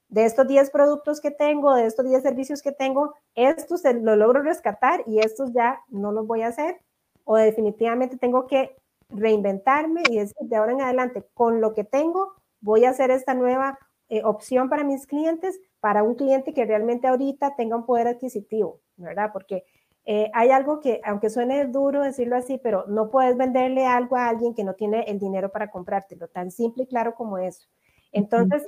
de 0.07 0.25
estos 0.25 0.47
10 0.47 0.69
productos 0.71 1.19
que 1.19 1.31
tengo, 1.31 1.75
de 1.75 1.85
estos 1.85 2.05
10 2.05 2.21
servicios 2.21 2.61
que 2.61 2.71
tengo, 2.71 3.13
estos 3.35 3.81
lo 4.01 4.15
logro 4.15 4.41
rescatar 4.41 5.03
y 5.05 5.19
estos 5.19 5.51
ya 5.51 5.81
no 5.89 6.11
los 6.11 6.25
voy 6.25 6.41
a 6.41 6.47
hacer, 6.47 6.79
o 7.25 7.35
definitivamente 7.35 8.17
tengo 8.17 8.47
que 8.47 8.77
reinventarme 9.13 10.03
y 10.09 10.17
decir 10.17 10.35
de 10.41 10.55
ahora 10.55 10.73
en 10.73 10.81
adelante, 10.81 11.25
con 11.33 11.61
lo 11.61 11.73
que 11.73 11.83
tengo, 11.83 12.33
voy 12.61 12.85
a 12.85 12.91
hacer 12.91 13.11
esta 13.11 13.33
nueva 13.33 13.77
eh, 14.09 14.23
opción 14.23 14.69
para 14.69 14.83
mis 14.83 15.07
clientes, 15.07 15.59
para 15.79 16.03
un 16.03 16.15
cliente 16.15 16.53
que 16.53 16.65
realmente 16.65 17.07
ahorita 17.07 17.55
tenga 17.55 17.75
un 17.75 17.85
poder 17.85 18.07
adquisitivo, 18.07 18.81
¿verdad? 18.97 19.31
Porque 19.31 19.63
eh, 20.05 20.29
hay 20.33 20.51
algo 20.51 20.79
que, 20.79 21.01
aunque 21.03 21.29
suene 21.29 21.65
duro 21.65 22.01
decirlo 22.01 22.35
así, 22.35 22.57
pero 22.57 22.85
no 22.87 23.09
puedes 23.09 23.37
venderle 23.37 23.85
algo 23.85 24.15
a 24.15 24.29
alguien 24.29 24.53
que 24.53 24.63
no 24.63 24.73
tiene 24.73 25.03
el 25.03 25.19
dinero 25.19 25.51
para 25.51 25.69
comprártelo, 25.69 26.27
tan 26.27 26.51
simple 26.51 26.83
y 26.83 26.87
claro 26.87 27.15
como 27.15 27.37
eso. 27.37 27.67
Entonces, 28.11 28.63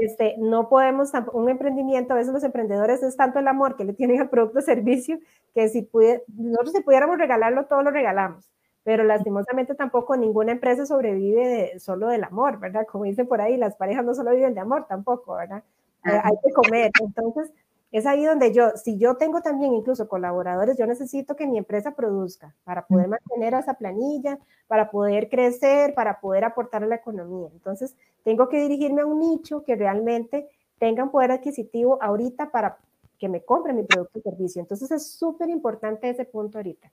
este, 0.00 0.36
no 0.38 0.68
podemos, 0.68 1.10
un 1.32 1.50
emprendimiento, 1.50 2.14
a 2.14 2.16
veces 2.16 2.32
los 2.32 2.44
emprendedores 2.44 3.02
es 3.02 3.16
tanto 3.16 3.38
el 3.38 3.48
amor 3.48 3.76
que 3.76 3.84
le 3.84 3.92
tienen 3.92 4.20
al 4.20 4.30
producto 4.30 4.60
o 4.60 4.62
servicio, 4.62 5.18
que 5.54 5.68
si 5.68 5.88
nosotros 6.28 6.72
si 6.72 6.82
pudiéramos 6.82 7.18
regalarlo, 7.18 7.66
todo 7.66 7.82
lo 7.82 7.90
regalamos 7.90 8.50
pero 8.86 9.02
lastimosamente 9.02 9.74
tampoco 9.74 10.16
ninguna 10.16 10.52
empresa 10.52 10.86
sobrevive 10.86 11.76
solo 11.80 12.06
del 12.06 12.22
amor, 12.22 12.60
¿verdad? 12.60 12.86
Como 12.86 13.02
dicen 13.02 13.26
por 13.26 13.40
ahí, 13.40 13.56
las 13.56 13.74
parejas 13.74 14.04
no 14.04 14.14
solo 14.14 14.30
viven 14.30 14.54
de 14.54 14.60
amor 14.60 14.86
tampoco, 14.86 15.34
¿verdad? 15.34 15.64
Eh, 16.04 16.20
hay 16.22 16.34
que 16.40 16.52
comer. 16.52 16.92
Entonces, 17.02 17.50
es 17.90 18.06
ahí 18.06 18.24
donde 18.24 18.52
yo, 18.52 18.70
si 18.76 18.96
yo 18.96 19.16
tengo 19.16 19.40
también 19.40 19.74
incluso 19.74 20.06
colaboradores, 20.06 20.78
yo 20.78 20.86
necesito 20.86 21.34
que 21.34 21.48
mi 21.48 21.58
empresa 21.58 21.96
produzca 21.96 22.54
para 22.62 22.86
poder 22.86 23.08
mantener 23.08 23.54
esa 23.54 23.74
planilla, 23.74 24.38
para 24.68 24.88
poder 24.88 25.28
crecer, 25.28 25.92
para 25.92 26.20
poder 26.20 26.44
aportar 26.44 26.84
a 26.84 26.86
la 26.86 26.94
economía. 26.94 27.48
Entonces, 27.52 27.96
tengo 28.22 28.48
que 28.48 28.60
dirigirme 28.60 29.02
a 29.02 29.06
un 29.06 29.18
nicho 29.18 29.64
que 29.64 29.74
realmente 29.74 30.48
tengan 30.78 31.10
poder 31.10 31.32
adquisitivo 31.32 32.00
ahorita 32.00 32.52
para 32.52 32.78
que 33.18 33.28
me 33.28 33.40
compre 33.40 33.72
mi 33.72 33.82
producto 33.82 34.20
o 34.20 34.22
servicio. 34.22 34.60
Entonces, 34.62 34.92
es 34.92 35.10
súper 35.10 35.50
importante 35.50 36.08
ese 36.08 36.24
punto 36.24 36.58
ahorita. 36.58 36.88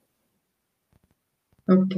Ok. 1.67 1.95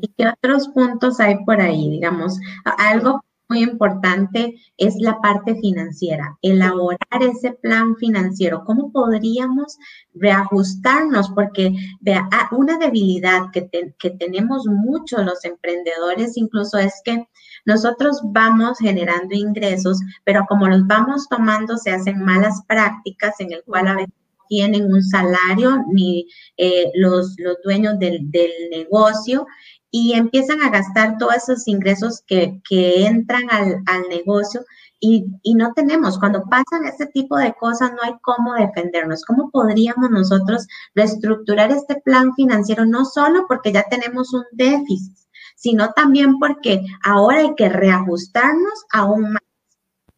¿Y 0.00 0.08
qué 0.16 0.28
otros 0.28 0.68
puntos 0.68 1.20
hay 1.20 1.44
por 1.44 1.60
ahí? 1.60 1.90
Digamos, 1.90 2.38
algo 2.64 3.22
muy 3.48 3.62
importante 3.62 4.56
es 4.76 4.96
la 4.96 5.20
parte 5.20 5.56
financiera, 5.56 6.36
elaborar 6.42 7.22
ese 7.22 7.52
plan 7.52 7.96
financiero. 7.96 8.62
¿Cómo 8.64 8.92
podríamos 8.92 9.78
reajustarnos? 10.14 11.30
Porque 11.30 11.74
vea, 12.00 12.28
una 12.52 12.78
debilidad 12.78 13.50
que, 13.52 13.68
que 13.98 14.10
tenemos 14.10 14.66
muchos 14.66 15.24
los 15.24 15.44
emprendedores 15.44 16.36
incluso 16.36 16.78
es 16.78 17.00
que 17.04 17.26
nosotros 17.64 18.20
vamos 18.24 18.78
generando 18.78 19.34
ingresos, 19.34 19.98
pero 20.24 20.44
como 20.48 20.68
los 20.68 20.86
vamos 20.86 21.26
tomando, 21.28 21.76
se 21.76 21.90
hacen 21.90 22.22
malas 22.24 22.62
prácticas 22.66 23.40
en 23.40 23.52
el 23.52 23.62
cual 23.64 23.88
a 23.88 23.94
veces 23.94 24.14
tienen 24.48 24.92
un 24.92 25.02
salario 25.02 25.84
ni 25.92 26.26
eh, 26.56 26.90
los, 26.94 27.34
los, 27.38 27.56
dueños 27.64 27.98
del, 27.98 28.30
del, 28.30 28.50
negocio 28.70 29.46
y 29.90 30.12
empiezan 30.14 30.62
a 30.62 30.70
gastar 30.70 31.16
todos 31.18 31.36
esos 31.36 31.66
ingresos 31.66 32.22
que, 32.26 32.60
que 32.68 33.06
entran 33.06 33.50
al, 33.50 33.82
al 33.86 34.08
negocio 34.08 34.62
y, 35.00 35.26
y, 35.42 35.54
no 35.54 35.72
tenemos. 35.74 36.18
Cuando 36.18 36.42
pasan 36.44 36.84
este 36.86 37.06
tipo 37.06 37.36
de 37.36 37.54
cosas, 37.54 37.92
no 37.92 37.98
hay 38.02 38.14
cómo 38.20 38.54
defendernos. 38.54 39.24
¿Cómo 39.24 39.50
podríamos 39.50 40.10
nosotros 40.10 40.66
reestructurar 40.94 41.70
este 41.70 42.00
plan 42.00 42.34
financiero? 42.34 42.84
No 42.84 43.04
solo 43.04 43.46
porque 43.46 43.72
ya 43.72 43.84
tenemos 43.88 44.34
un 44.34 44.44
déficit, 44.52 45.16
sino 45.54 45.92
también 45.92 46.38
porque 46.38 46.84
ahora 47.04 47.38
hay 47.38 47.54
que 47.54 47.68
reajustarnos 47.68 48.86
aún 48.92 49.32
más. 49.32 49.42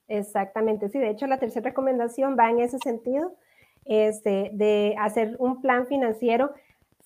Exactamente, 0.09 0.89
sí. 0.89 0.99
De 0.99 1.11
hecho, 1.11 1.27
la 1.27 1.39
tercera 1.39 1.71
recomendación 1.71 2.37
va 2.39 2.51
en 2.51 2.61
ese 2.61 2.79
sentido 2.83 3.37
este, 3.85 4.51
de 4.55 4.95
hacer 4.99 5.37
un 5.39 5.61
plan 5.61 5.87
financiero. 5.87 6.53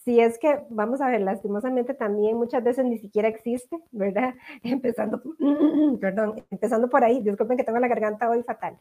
Si 0.05 0.21
es 0.21 0.39
que, 0.39 0.61
vamos 0.69 1.01
a 1.01 1.09
ver, 1.09 1.23
lastimosamente 1.23 1.95
también 1.95 2.37
muchas 2.37 2.63
veces 2.63 2.85
ni 2.85 2.99
siquiera 2.99 3.29
existe, 3.29 3.79
¿verdad? 3.91 4.35
Empezando, 4.63 5.23
perdón, 6.01 6.45
empezando 6.51 6.91
por 6.91 7.05
ahí, 7.05 7.23
disculpen 7.23 7.57
que 7.57 7.65
tengo 7.65 7.79
la 7.79 7.89
garganta 7.89 8.29
hoy 8.29 8.43
fatal. 8.43 8.79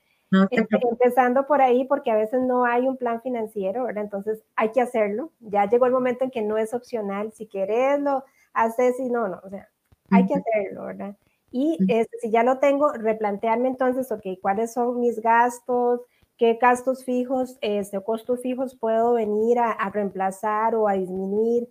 Este, 0.49 0.79
empezando 0.89 1.45
por 1.45 1.61
ahí 1.61 1.85
porque 1.85 2.09
a 2.09 2.15
veces 2.15 2.41
no 2.41 2.65
hay 2.65 2.87
un 2.87 2.97
plan 2.97 3.21
financiero, 3.21 3.83
¿verdad? 3.83 4.03
Entonces 4.03 4.43
hay 4.55 4.71
que 4.71 4.81
hacerlo. 4.81 5.31
Ya 5.39 5.69
llegó 5.69 5.85
el 5.85 5.91
momento 5.91 6.23
en 6.23 6.31
que 6.31 6.41
no 6.41 6.57
es 6.57 6.73
opcional. 6.73 7.31
Si 7.33 7.45
querés, 7.45 7.99
lo 7.99 8.23
haces 8.53 8.99
y 8.99 9.09
no, 9.09 9.27
no, 9.27 9.39
o 9.43 9.49
sea, 9.49 9.69
hay 10.09 10.25
que 10.25 10.35
hacerlo, 10.35 10.85
¿verdad? 10.85 11.15
Y 11.51 11.77
este, 11.87 12.17
si 12.19 12.31
ya 12.31 12.43
lo 12.43 12.57
tengo, 12.57 12.91
replantearme 12.93 13.67
entonces, 13.67 14.11
ok, 14.11 14.39
¿cuáles 14.41 14.73
son 14.73 14.99
mis 14.99 15.21
gastos? 15.21 16.01
Qué 16.37 16.57
gastos 16.61 17.03
fijos 17.05 17.57
este, 17.61 17.97
o 17.97 18.03
costos 18.03 18.41
fijos 18.41 18.75
puedo 18.75 19.13
venir 19.13 19.59
a, 19.59 19.89
reemplazar 19.89 20.75
o 20.75 20.87
a 20.87 20.93
disminuir. 20.93 21.69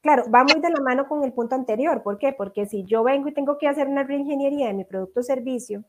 Claro, 0.00 0.24
va 0.30 0.44
muy 0.44 0.60
de 0.60 0.70
la 0.70 0.80
mano 0.80 1.08
con 1.08 1.24
el 1.24 1.32
punto 1.32 1.54
anterior. 1.54 2.02
¿Por 2.02 2.18
qué? 2.18 2.32
Porque 2.32 2.66
si 2.66 2.84
yo 2.84 3.02
vengo 3.04 3.28
y 3.28 3.34
tengo 3.34 3.58
que 3.58 3.68
hacer 3.68 3.88
una 3.88 4.02
reingeniería 4.02 4.66
de 4.68 4.74
mi 4.74 4.84
producto 4.84 5.20
o 5.20 5.22
servicio, 5.22 5.84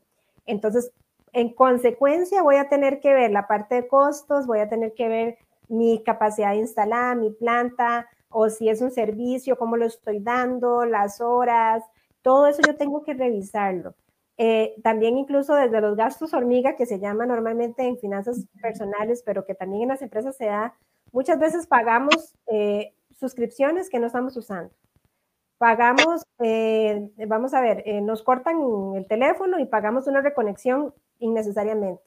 entonces, 0.46 0.92
en 1.32 1.52
consecuencia, 1.52 2.42
voy 2.42 2.56
a 2.56 2.68
tener 2.68 3.00
que 3.00 3.12
ver 3.12 3.30
la 3.30 3.46
parte 3.46 3.74
de 3.74 3.88
costos, 3.88 4.46
voy 4.46 4.60
a 4.60 4.68
tener 4.68 4.94
que 4.94 5.08
ver 5.08 5.38
mi 5.68 6.02
capacidad 6.02 6.52
de 6.52 6.58
instalar, 6.58 7.16
mi 7.16 7.30
planta, 7.30 8.08
o 8.30 8.48
si 8.48 8.68
es 8.68 8.80
un 8.80 8.90
servicio, 8.90 9.58
cómo 9.58 9.76
lo 9.76 9.86
estoy 9.86 10.20
dando, 10.20 10.84
las 10.84 11.20
horas, 11.20 11.82
todo 12.22 12.46
eso 12.46 12.60
yo 12.66 12.76
tengo 12.76 13.02
que 13.02 13.14
revisarlo. 13.14 13.94
Eh, 14.38 14.74
también 14.82 15.16
incluso 15.16 15.54
desde 15.54 15.80
los 15.80 15.96
gastos 15.96 16.34
hormiga, 16.34 16.76
que 16.76 16.86
se 16.86 16.98
llama 16.98 17.26
normalmente 17.26 17.86
en 17.86 17.98
finanzas 17.98 18.46
personales, 18.60 19.22
pero 19.24 19.46
que 19.46 19.54
también 19.54 19.84
en 19.84 19.88
las 19.88 20.02
empresas 20.02 20.36
se 20.36 20.46
da, 20.46 20.74
muchas 21.12 21.38
veces 21.38 21.66
pagamos 21.66 22.36
eh, 22.46 22.92
suscripciones 23.18 23.88
que 23.88 23.98
no 23.98 24.06
estamos 24.06 24.36
usando. 24.36 24.70
Pagamos, 25.58 26.22
eh, 26.40 27.08
vamos 27.26 27.54
a 27.54 27.62
ver, 27.62 27.82
nos 28.02 28.22
cortan 28.22 28.58
el 28.94 29.06
teléfono 29.06 29.58
y 29.58 29.64
pagamos 29.64 30.06
una 30.06 30.20
reconexión 30.20 30.92
innecesariamente. 31.18 32.02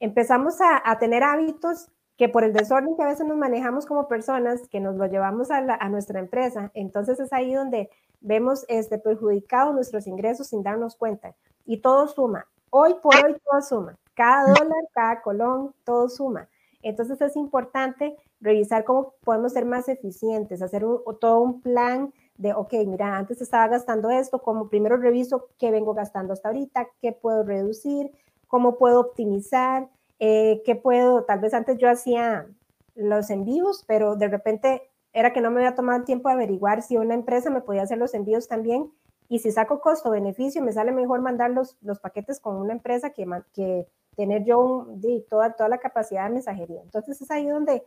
Empezamos 0.00 0.60
a, 0.60 0.82
a 0.84 0.98
tener 0.98 1.22
hábitos 1.22 1.92
que 2.16 2.28
por 2.28 2.42
el 2.42 2.52
desorden 2.52 2.96
que 2.96 3.02
a 3.04 3.06
veces 3.06 3.24
nos 3.24 3.36
manejamos 3.36 3.86
como 3.86 4.08
personas, 4.08 4.66
que 4.68 4.80
nos 4.80 4.96
lo 4.96 5.06
llevamos 5.06 5.52
a, 5.52 5.58
a 5.58 5.88
nuestra 5.88 6.18
empresa, 6.18 6.72
entonces 6.74 7.20
es 7.20 7.32
ahí 7.32 7.54
donde 7.54 7.88
vemos 8.20 8.64
este, 8.68 8.98
perjudicados 8.98 9.72
nuestros 9.72 10.08
ingresos 10.08 10.48
sin 10.48 10.64
darnos 10.64 10.96
cuenta. 10.96 11.36
Y 11.68 11.76
todo 11.82 12.08
suma. 12.08 12.46
Hoy 12.70 12.94
por 13.02 13.14
hoy 13.14 13.36
todo 13.44 13.60
suma. 13.60 13.98
Cada 14.14 14.54
dólar, 14.54 14.88
cada 14.94 15.20
colón, 15.20 15.74
todo 15.84 16.08
suma. 16.08 16.48
Entonces 16.80 17.20
es 17.20 17.36
importante 17.36 18.16
revisar 18.40 18.84
cómo 18.84 19.12
podemos 19.22 19.52
ser 19.52 19.66
más 19.66 19.86
eficientes, 19.90 20.62
hacer 20.62 20.82
todo 21.20 21.40
un 21.40 21.60
plan 21.60 22.14
de, 22.38 22.54
ok, 22.54 22.72
mira, 22.86 23.18
antes 23.18 23.42
estaba 23.42 23.68
gastando 23.68 24.08
esto, 24.08 24.40
como 24.40 24.70
primero 24.70 24.96
reviso 24.96 25.48
qué 25.58 25.70
vengo 25.70 25.92
gastando 25.92 26.32
hasta 26.32 26.48
ahorita, 26.48 26.88
qué 27.02 27.12
puedo 27.12 27.42
reducir, 27.42 28.12
cómo 28.46 28.78
puedo 28.78 29.00
optimizar, 29.00 29.90
eh, 30.20 30.62
qué 30.64 30.74
puedo, 30.74 31.24
tal 31.24 31.40
vez 31.40 31.52
antes 31.52 31.76
yo 31.76 31.90
hacía 31.90 32.46
los 32.94 33.28
envíos, 33.28 33.84
pero 33.86 34.16
de 34.16 34.28
repente 34.28 34.88
era 35.12 35.34
que 35.34 35.42
no 35.42 35.50
me 35.50 35.60
había 35.60 35.74
tomado 35.74 35.98
el 35.98 36.06
tiempo 36.06 36.30
de 36.30 36.36
averiguar 36.36 36.80
si 36.80 36.96
una 36.96 37.12
empresa 37.12 37.50
me 37.50 37.60
podía 37.60 37.82
hacer 37.82 37.98
los 37.98 38.14
envíos 38.14 38.48
también 38.48 38.90
y 39.28 39.40
si 39.40 39.50
saco 39.52 39.80
costo-beneficio, 39.80 40.62
me 40.62 40.72
sale 40.72 40.92
mejor 40.92 41.20
mandar 41.20 41.50
los, 41.50 41.76
los 41.82 42.00
paquetes 42.00 42.40
con 42.40 42.56
una 42.56 42.72
empresa 42.72 43.10
que, 43.10 43.26
que 43.52 43.86
tener 44.16 44.44
yo 44.44 44.88
toda, 45.28 45.52
toda 45.52 45.68
la 45.68 45.78
capacidad 45.78 46.24
de 46.24 46.34
mensajería. 46.34 46.80
Entonces 46.82 47.20
es 47.20 47.30
ahí 47.30 47.46
donde 47.46 47.84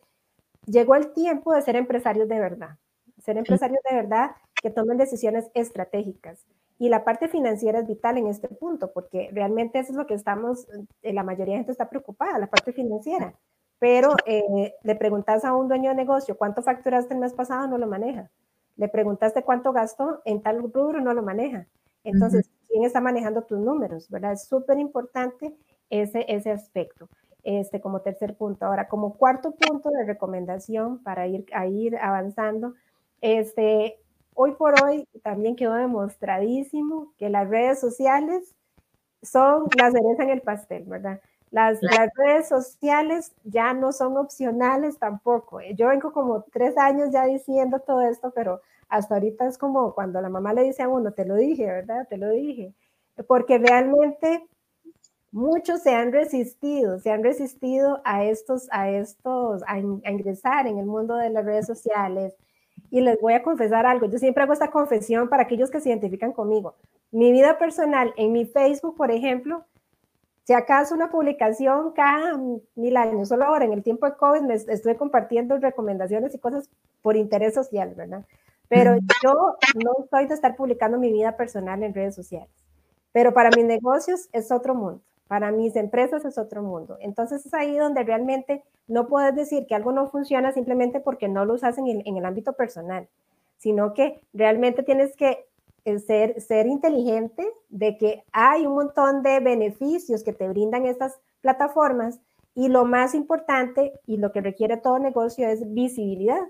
llegó 0.66 0.96
el 0.96 1.12
tiempo 1.14 1.54
de 1.54 1.62
ser 1.62 1.76
empresarios 1.76 2.30
de 2.30 2.40
verdad, 2.40 2.78
ser 3.24 3.38
empresarios 3.38 3.82
de 3.90 3.96
verdad 3.96 4.32
que 4.62 4.70
tomen 4.70 4.98
decisiones 4.98 5.50
estratégicas. 5.54 6.46
Y 6.78 6.90
la 6.90 7.04
parte 7.04 7.28
financiera 7.28 7.80
es 7.80 7.88
vital 7.88 8.18
en 8.18 8.28
este 8.28 8.48
punto, 8.48 8.92
porque 8.92 9.30
realmente 9.34 9.80
eso 9.80 9.92
es 9.92 9.98
lo 9.98 10.08
que 10.08 10.16
estamos, 10.16 10.68
eh, 11.04 11.14
la 11.14 11.24
mayoría 11.24 11.54
de 11.54 11.60
gente 11.60 11.72
está 11.72 11.90
preocupada, 11.90 12.40
la 12.40 12.48
parte 12.48 12.74
financiera. 12.74 13.36
Pero 13.78 14.16
eh, 14.26 14.74
le 14.84 14.96
preguntas 14.96 15.44
a 15.44 15.54
un 15.54 15.68
dueño 15.68 15.90
de 15.90 15.96
negocio 15.96 16.38
cuánto 16.38 16.62
facturaste 16.62 17.14
el 17.14 17.20
mes 17.20 17.34
pasado, 17.34 17.68
no 17.68 17.78
lo 17.78 17.88
maneja. 17.88 18.32
Le 18.82 18.88
preguntaste 18.88 19.44
cuánto 19.44 19.74
gastó 19.74 20.24
en 20.26 20.42
tal 20.42 20.60
rubro, 20.64 21.00
no 21.02 21.14
lo 21.14 21.22
maneja. 21.22 21.68
Entonces, 22.04 22.50
¿quién 22.68 22.84
está 22.84 23.00
manejando 23.00 23.44
tus 23.44 23.60
números? 23.60 24.10
¿Verdad? 24.10 24.32
Es 24.32 24.48
súper 24.48 24.80
importante 24.80 25.56
ese, 25.92 26.26
ese 26.28 26.50
aspecto. 26.50 27.08
Este, 27.44 27.80
como 27.80 28.02
tercer 28.02 28.36
punto. 28.36 28.66
Ahora, 28.66 28.88
como 28.88 29.18
cuarto 29.18 29.52
punto 29.52 29.92
de 29.92 30.04
recomendación 30.04 30.98
para 31.04 31.28
ir, 31.28 31.46
a 31.54 31.68
ir 31.68 31.96
avanzando, 31.96 32.74
este, 33.22 34.00
hoy 34.34 34.54
por 34.54 34.74
hoy 34.84 35.08
también 35.22 35.56
quedó 35.56 35.76
demostradísimo 35.76 37.14
que 37.20 37.30
las 37.30 37.48
redes 37.48 37.80
sociales 37.80 38.56
son 39.22 39.68
la 39.78 39.92
cereza 39.92 40.24
en 40.24 40.30
el 40.32 40.42
pastel, 40.42 40.86
¿verdad? 40.86 41.22
Las, 41.52 41.82
redes 42.16 42.48
sociales 42.48 43.34
ya 43.44 43.74
no 43.74 43.92
son 43.92 44.18
opcionales 44.18 44.98
tampoco. 44.98 45.60
Yo 45.76 45.90
vengo 45.90 46.14
como 46.14 46.44
tres 46.44 46.78
años 46.78 47.10
ya 47.12 47.26
diciendo 47.26 47.80
todo 47.80 48.02
esto, 48.02 48.32
pero 48.34 48.62
hasta 48.92 49.16
ahorita 49.16 49.48
es 49.48 49.58
como 49.58 49.96
cuando 49.96 50.22
la 50.22 50.30
mamá 50.30 50.54
le 50.54 50.64
dice 50.64 50.84
a 50.84 50.90
uno, 50.90 51.14
te 51.14 51.26
lo 51.26 51.36
dije, 51.36 51.66
¿verdad? 51.66 52.08
Te 52.10 52.18
lo 52.18 52.30
dije. 52.30 52.74
Porque 53.26 53.58
realmente 53.58 54.46
muchos 55.32 55.82
se 55.82 55.96
han 55.96 56.12
resistido, 56.12 57.00
se 57.00 57.10
han 57.10 57.24
resistido 57.24 58.02
a 58.04 58.26
estos, 58.26 58.68
a 58.70 58.90
estos, 58.90 59.64
a, 59.66 59.80
ingresar 59.80 60.68
en 60.68 60.78
el 60.78 60.86
mundo 60.86 61.16
de 61.16 61.30
las 61.30 61.46
redes 61.46 61.66
sociales. 61.66 62.36
Y 62.90 63.00
les 63.00 63.20
voy 63.22 63.34
a 63.34 63.44
confesar 63.44 63.86
algo, 63.86 64.08
yo 64.08 64.20
siempre 64.20 64.44
hago 64.44 64.52
esta 64.52 64.72
confesión 64.72 65.30
para 65.30 65.44
aquellos 65.44 65.72
que 65.72 65.80
se 65.80 65.88
identifican 65.88 66.34
conmigo. 66.34 66.76
Mi 67.12 67.32
vida 67.32 67.58
personal 67.58 68.14
en 68.18 68.34
mi 68.34 68.46
Facebook, 68.46 68.98
por 68.98 69.10
ejemplo, 69.10 69.64
si 70.44 70.52
acaso 70.52 70.94
una 70.94 71.10
publicación 71.10 71.94
cada 71.94 72.38
mil 72.76 72.98
años, 72.98 73.30
solo 73.30 73.46
ahora 73.46 73.64
en 73.64 73.72
el 73.72 73.84
tiempo 73.84 74.06
de 74.06 74.18
COVID 74.18 74.42
me 74.42 74.56
estoy 74.56 74.96
compartiendo 74.96 75.58
recomendaciones 75.58 76.36
y 76.36 76.40
cosas 76.40 76.70
por 77.02 77.16
interés 77.16 77.54
social, 77.54 77.94
¿verdad? 77.96 78.26
Pero 78.72 78.96
yo 79.22 79.58
no 79.84 79.92
estoy 80.02 80.28
de 80.28 80.34
estar 80.34 80.56
publicando 80.56 80.98
mi 80.98 81.12
vida 81.12 81.36
personal 81.36 81.84
en 81.84 81.94
redes 81.94 82.16
sociales. 82.16 82.50
Pero 83.12 83.34
para 83.34 83.50
mis 83.50 83.66
negocios 83.66 84.30
es 84.32 84.50
otro 84.50 84.76
mundo. 84.76 85.02
Para 85.28 85.52
mis 85.52 85.76
empresas 85.76 86.24
es 86.24 86.38
otro 86.38 86.64
mundo. 86.64 86.96
Entonces 87.02 87.46
es 87.46 87.54
ahí 87.54 87.78
donde 87.78 88.04
realmente 88.04 88.64
no 88.88 89.10
puedes 89.10 89.36
decir 89.36 89.68
que 89.68 89.76
algo 89.76 89.92
no 89.92 90.08
funciona 90.08 90.54
simplemente 90.54 91.02
porque 91.02 91.28
no 91.28 91.44
lo 91.44 91.56
usas 91.56 91.78
en 91.80 91.88
el, 91.88 92.02
en 92.06 92.16
el 92.16 92.24
ámbito 92.24 92.54
personal, 92.54 93.10
sino 93.58 93.94
que 93.94 94.22
realmente 94.32 94.84
tienes 94.84 95.18
que 95.18 95.50
ser, 96.08 96.40
ser 96.40 96.66
inteligente 96.66 97.46
de 97.68 97.98
que 97.98 98.24
hay 98.32 98.66
un 98.66 98.76
montón 98.76 99.22
de 99.22 99.42
beneficios 99.42 100.24
que 100.24 100.32
te 100.32 100.48
brindan 100.48 100.86
estas 100.86 101.20
plataformas 101.42 102.22
y 102.56 102.70
lo 102.70 102.86
más 102.86 103.16
importante 103.16 103.92
y 104.08 104.16
lo 104.16 104.32
que 104.32 104.40
requiere 104.40 104.78
todo 104.78 104.98
negocio 104.98 105.50
es 105.50 105.74
visibilidad. 105.74 106.42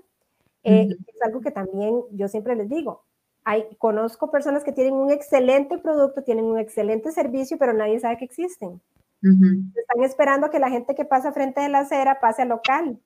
Eh, 0.64 0.88
es 1.06 1.22
algo 1.22 1.40
que 1.40 1.50
también 1.50 2.02
yo 2.12 2.28
siempre 2.28 2.54
les 2.56 2.68
digo. 2.68 3.04
Hay, 3.44 3.64
conozco 3.78 4.30
personas 4.30 4.62
que 4.62 4.72
tienen 4.72 4.94
un 4.94 5.10
excelente 5.10 5.78
producto, 5.78 6.22
tienen 6.22 6.44
un 6.44 6.58
excelente 6.58 7.10
servicio, 7.10 7.58
pero 7.58 7.72
nadie 7.72 7.98
sabe 7.98 8.16
que 8.18 8.24
existen. 8.24 8.80
Están 9.22 10.02
esperando 10.02 10.50
que 10.50 10.58
la 10.58 10.68
gente 10.68 10.96
que 10.96 11.04
pasa 11.04 11.32
frente 11.32 11.60
de 11.60 11.68
la 11.68 11.80
acera 11.80 12.18
pase 12.20 12.42
al 12.42 12.48
local. 12.48 12.98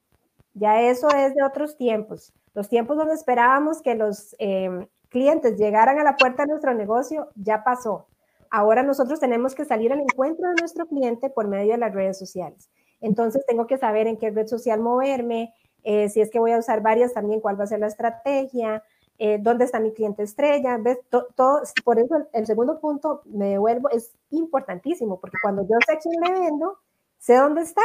Ya 0.55 0.81
eso 0.81 1.09
es 1.11 1.35
de 1.35 1.43
otros 1.43 1.77
tiempos. 1.77 2.33
Los 2.55 2.71
tiempos 2.71 2.97
donde 2.97 3.15
esperábamos 3.15 3.83
que 3.83 3.95
los 3.95 4.35
eh, 4.39 4.89
clientes 5.11 5.59
llegaran 5.59 5.99
a 5.99 6.05
la 6.05 6.17
puerta 6.17 6.45
de 6.45 6.49
nuestro 6.49 6.73
negocio, 6.73 7.29
ya 7.35 7.63
pasó. 7.65 8.07
Ahora 8.51 8.83
nosotros 8.83 9.21
tenemos 9.21 9.55
que 9.55 9.67
salir 9.67 9.93
al 9.93 10.01
encuentro 10.01 10.49
de 10.49 10.55
nuestro 10.61 10.87
cliente 10.87 11.29
por 11.29 11.49
medio 11.49 11.73
de 11.73 11.79
las 11.79 11.95
redes 11.95 12.19
sociales. 12.19 12.71
Entonces 13.01 13.45
tengo 13.47 13.67
que 13.67 13.77
saber 13.77 14.07
en 14.07 14.17
qué 14.17 14.31
red 14.31 14.47
social 14.47 14.81
moverme, 14.81 15.53
eh, 15.87 16.09
si 16.09 16.21
es 16.21 16.31
que 16.31 16.41
voy 16.41 16.51
a 16.51 16.59
usar 16.59 16.83
varias 16.83 17.13
también, 17.13 17.41
cuál 17.41 17.59
va 17.59 17.63
a 17.63 17.69
ser 17.69 17.79
la 17.79 17.87
estrategia, 17.87 18.83
eh, 19.19 19.39
dónde 19.41 19.65
está 19.65 19.79
mi 19.79 19.93
cliente 19.93 20.25
estrella. 20.25 20.79
¿Ves? 20.79 20.99
Todo, 21.09 21.63
por 21.85 22.01
eso 22.01 22.27
el, 22.33 22.45
segundo 22.45 22.81
punto, 22.81 23.23
me 23.25 23.51
devuelvo, 23.51 23.89
es 23.91 24.13
importantísimo, 24.31 25.21
porque 25.21 25.39
cuando 25.41 25.63
yo 25.63 25.77
sé 25.87 25.93
a 25.93 25.99
quién 25.99 26.21
le 26.21 26.41
vendo, 26.41 26.77
sé 27.19 27.37
dónde 27.37 27.63
está, 27.63 27.83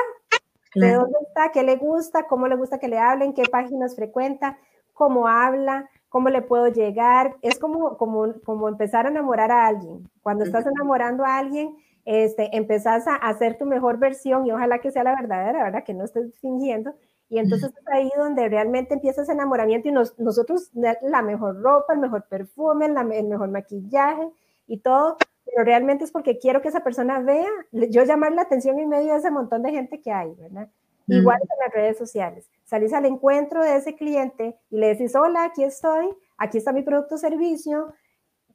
sé 0.73 0.93
dónde 0.93 1.19
está, 1.27 1.51
qué 1.51 1.61
le 1.61 1.75
gusta, 1.75 2.25
cómo 2.25 2.47
le 2.47 2.55
gusta 2.55 2.79
que 2.79 2.87
le 2.87 2.97
hablen, 2.97 3.35
qué 3.35 3.43
páginas 3.43 3.95
frecuenta, 3.95 4.57
cómo 4.93 5.27
habla, 5.27 5.87
cómo 6.09 6.29
le 6.29 6.41
puedo 6.41 6.69
llegar. 6.69 7.35
Es 7.43 7.59
como, 7.59 7.97
como, 7.97 8.33
como 8.43 8.67
empezar 8.67 9.05
a 9.05 9.09
enamorar 9.09 9.51
a 9.51 9.67
alguien. 9.67 10.09
Cuando 10.23 10.43
estás 10.43 10.65
enamorando 10.65 11.23
a 11.23 11.37
alguien, 11.37 11.77
este, 12.05 12.49
empezás 12.57 13.07
a 13.07 13.13
hacer 13.13 13.59
tu 13.59 13.65
mejor 13.67 13.99
versión 13.99 14.47
y 14.47 14.51
ojalá 14.51 14.79
que 14.79 14.89
sea 14.89 15.03
la 15.03 15.15
verdadera, 15.15 15.65
¿verdad? 15.65 15.83
Que 15.83 15.93
no 15.93 16.03
estés 16.03 16.33
fingiendo. 16.39 16.95
Y 17.31 17.39
entonces 17.39 17.71
es 17.71 17.87
ahí 17.87 18.11
donde 18.17 18.49
realmente 18.49 18.93
empieza 18.93 19.21
ese 19.21 19.31
enamoramiento 19.31 19.87
y 19.87 19.93
nosotros 19.93 20.69
la 20.73 21.21
mejor 21.21 21.61
ropa, 21.61 21.93
el 21.93 21.99
mejor 21.99 22.25
perfume, 22.27 22.87
el 22.87 23.27
mejor 23.27 23.49
maquillaje 23.49 24.29
y 24.67 24.79
todo, 24.79 25.15
pero 25.45 25.63
realmente 25.63 26.03
es 26.03 26.11
porque 26.11 26.39
quiero 26.39 26.61
que 26.61 26.67
esa 26.67 26.83
persona 26.83 27.19
vea, 27.21 27.47
yo 27.71 28.03
llamar 28.03 28.33
la 28.33 28.41
atención 28.41 28.79
en 28.79 28.89
medio 28.89 29.13
de 29.13 29.19
ese 29.19 29.31
montón 29.31 29.63
de 29.63 29.71
gente 29.71 30.01
que 30.01 30.11
hay, 30.11 30.35
¿verdad? 30.35 30.67
Igual 31.07 31.39
en 31.41 31.65
las 31.65 31.73
redes 31.73 31.97
sociales. 31.97 32.49
Salís 32.65 32.91
al 32.91 33.05
encuentro 33.05 33.63
de 33.63 33.77
ese 33.77 33.95
cliente 33.95 34.57
y 34.69 34.77
le 34.77 34.87
decís, 34.87 35.15
hola, 35.15 35.45
aquí 35.45 35.63
estoy, 35.63 36.09
aquí 36.37 36.57
está 36.57 36.73
mi 36.73 36.81
producto 36.81 37.15
o 37.15 37.17
servicio, 37.17 37.93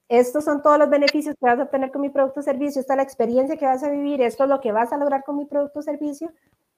estos 0.08 0.44
son 0.44 0.62
todos 0.62 0.78
los 0.78 0.88
beneficios 0.88 1.34
que 1.38 1.46
vas 1.46 1.58
a 1.58 1.64
obtener 1.64 1.90
con 1.90 2.00
mi 2.00 2.10
producto 2.10 2.40
o 2.40 2.42
servicio, 2.42 2.80
esta 2.80 2.94
es 2.94 2.96
la 2.96 3.02
experiencia 3.02 3.56
que 3.56 3.66
vas 3.66 3.82
a 3.82 3.90
vivir, 3.90 4.20
esto 4.20 4.44
es 4.44 4.50
lo 4.50 4.60
que 4.60 4.72
vas 4.72 4.92
a 4.92 4.96
lograr 4.96 5.24
con 5.24 5.36
mi 5.36 5.46
producto 5.46 5.80
o 5.80 5.82
servicio. 5.82 6.32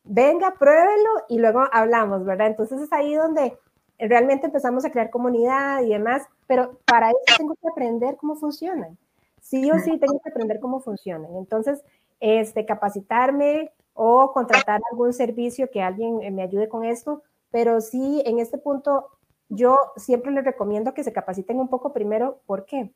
Venga, 0.05 0.55
pruébelo 0.59 1.11
y 1.29 1.39
luego 1.39 1.65
hablamos, 1.73 2.25
¿verdad? 2.25 2.47
Entonces 2.47 2.81
es 2.81 2.93
ahí 2.93 3.15
donde 3.15 3.59
realmente 3.99 4.47
empezamos 4.47 4.85
a 4.85 4.91
crear 4.91 5.11
comunidad 5.11 5.83
y 5.83 5.91
demás, 5.91 6.23
pero 6.47 6.79
para 6.87 7.11
eso 7.11 7.37
tengo 7.37 7.55
que 7.55 7.69
aprender 7.69 8.17
cómo 8.17 8.37
funcionan. 8.37 8.97
Sí 9.41 9.71
o 9.71 9.79
sí 9.79 9.99
tengo 9.99 10.21
que 10.21 10.31
aprender 10.31 10.61
cómo 10.61 10.81
funcionan. 10.81 11.35
Entonces, 11.37 11.83
este, 12.21 12.67
capacitarme, 12.67 13.73
o 14.01 14.31
contratar 14.33 14.81
algún 14.93 15.13
servicio 15.13 15.71
que 15.71 15.83
alguien 15.83 16.23
eh, 16.23 16.31
me 16.31 16.43
ayude 16.43 16.69
con 16.69 16.85
esto, 16.85 17.25
pero 17.51 17.81
sí, 17.81 18.23
en 18.25 18.39
este 18.39 18.57
punto, 18.57 19.09
yo 19.49 19.77
siempre 19.97 20.31
les 20.31 20.45
recomiendo 20.45 20.95
que 20.95 21.03
se 21.03 21.13
capaciten 21.13 21.59
un 21.59 21.67
poco 21.67 21.93
primero. 21.93 22.39
¿Por 22.47 22.65
qué? 22.65 22.93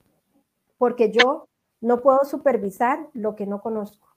Porque 0.82 1.12
yo 1.12 1.46
no 1.80 2.00
puedo 2.00 2.24
supervisar 2.24 3.08
lo 3.12 3.36
que 3.36 3.46
no 3.46 3.60
conozco. 3.60 4.08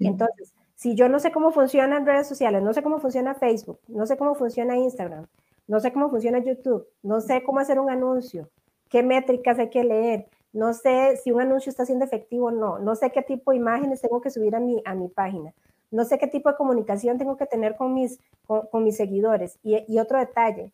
Entonces, 0.00 0.52
si 0.74 0.96
yo 0.96 1.08
no 1.08 1.20
sé 1.20 1.30
cómo 1.30 1.52
funcionan 1.52 2.04
redes 2.04 2.26
sociales, 2.26 2.60
no 2.60 2.72
sé 2.74 2.82
cómo 2.82 2.98
funciona 2.98 3.34
Facebook, 3.34 3.78
no 3.86 4.04
sé 4.04 4.16
cómo 4.16 4.34
funciona 4.34 4.76
Instagram, 4.76 5.26
no 5.68 5.78
sé 5.78 5.92
cómo 5.92 6.10
funciona 6.10 6.40
YouTube, 6.40 6.88
no 7.04 7.20
sé 7.20 7.44
cómo 7.44 7.60
hacer 7.60 7.78
un 7.78 7.88
anuncio, 7.88 8.50
qué 8.88 9.04
métricas 9.04 9.60
hay 9.60 9.70
que 9.70 9.84
leer, 9.84 10.26
no 10.52 10.74
sé 10.74 11.18
si 11.22 11.30
un 11.30 11.40
anuncio 11.40 11.70
está 11.70 11.86
siendo 11.86 12.04
efectivo 12.04 12.46
o 12.46 12.50
no, 12.50 12.80
no 12.80 12.96
sé 12.96 13.12
qué 13.12 13.22
tipo 13.22 13.52
de 13.52 13.58
imágenes 13.58 14.00
tengo 14.00 14.20
que 14.20 14.30
subir 14.30 14.56
a 14.56 14.60
mi, 14.60 14.82
a 14.84 14.94
mi 14.96 15.06
página 15.06 15.54
no 15.90 16.04
sé 16.04 16.18
qué 16.18 16.26
tipo 16.26 16.50
de 16.50 16.56
comunicación 16.56 17.18
tengo 17.18 17.36
que 17.36 17.46
tener 17.46 17.76
con 17.76 17.94
mis, 17.94 18.18
con, 18.46 18.84
mis 18.84 18.96
seguidores. 18.96 19.58
Y, 19.62 19.98
otro 19.98 20.18
detalle, 20.18 20.72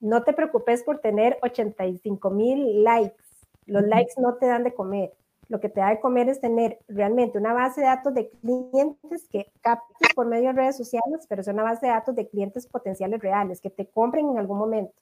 no 0.00 0.22
te 0.22 0.32
preocupes 0.32 0.82
por 0.82 0.98
tener 0.98 1.38
85 1.42 2.30
mil 2.30 2.84
likes. 2.84 3.24
Los 3.66 3.82
likes 3.84 4.14
no 4.18 4.34
te 4.34 4.46
dan 4.46 4.64
de 4.64 4.74
comer. 4.74 5.12
lo 5.48 5.58
que 5.58 5.68
te 5.68 5.80
da 5.80 5.88
de 5.90 5.98
comer 5.98 6.28
es 6.28 6.40
tener 6.40 6.78
realmente 6.86 7.36
una 7.36 7.52
base 7.52 7.80
de 7.80 7.88
datos 7.88 8.14
de 8.14 8.30
clientes 8.30 9.26
que 9.28 9.50
captes 9.60 10.14
por 10.14 10.26
medio 10.26 10.50
de 10.50 10.52
redes 10.52 10.76
sociales, 10.76 11.26
pero 11.28 11.40
es 11.40 11.48
una 11.48 11.64
base 11.64 11.86
de 11.86 11.92
datos 11.92 12.14
de 12.14 12.28
clientes 12.28 12.68
potenciales 12.68 13.20
reales, 13.20 13.60
que 13.60 13.68
te 13.70 13.86
compren 13.86 14.28
en 14.28 14.38
algún 14.38 14.58
momento. 14.58 14.94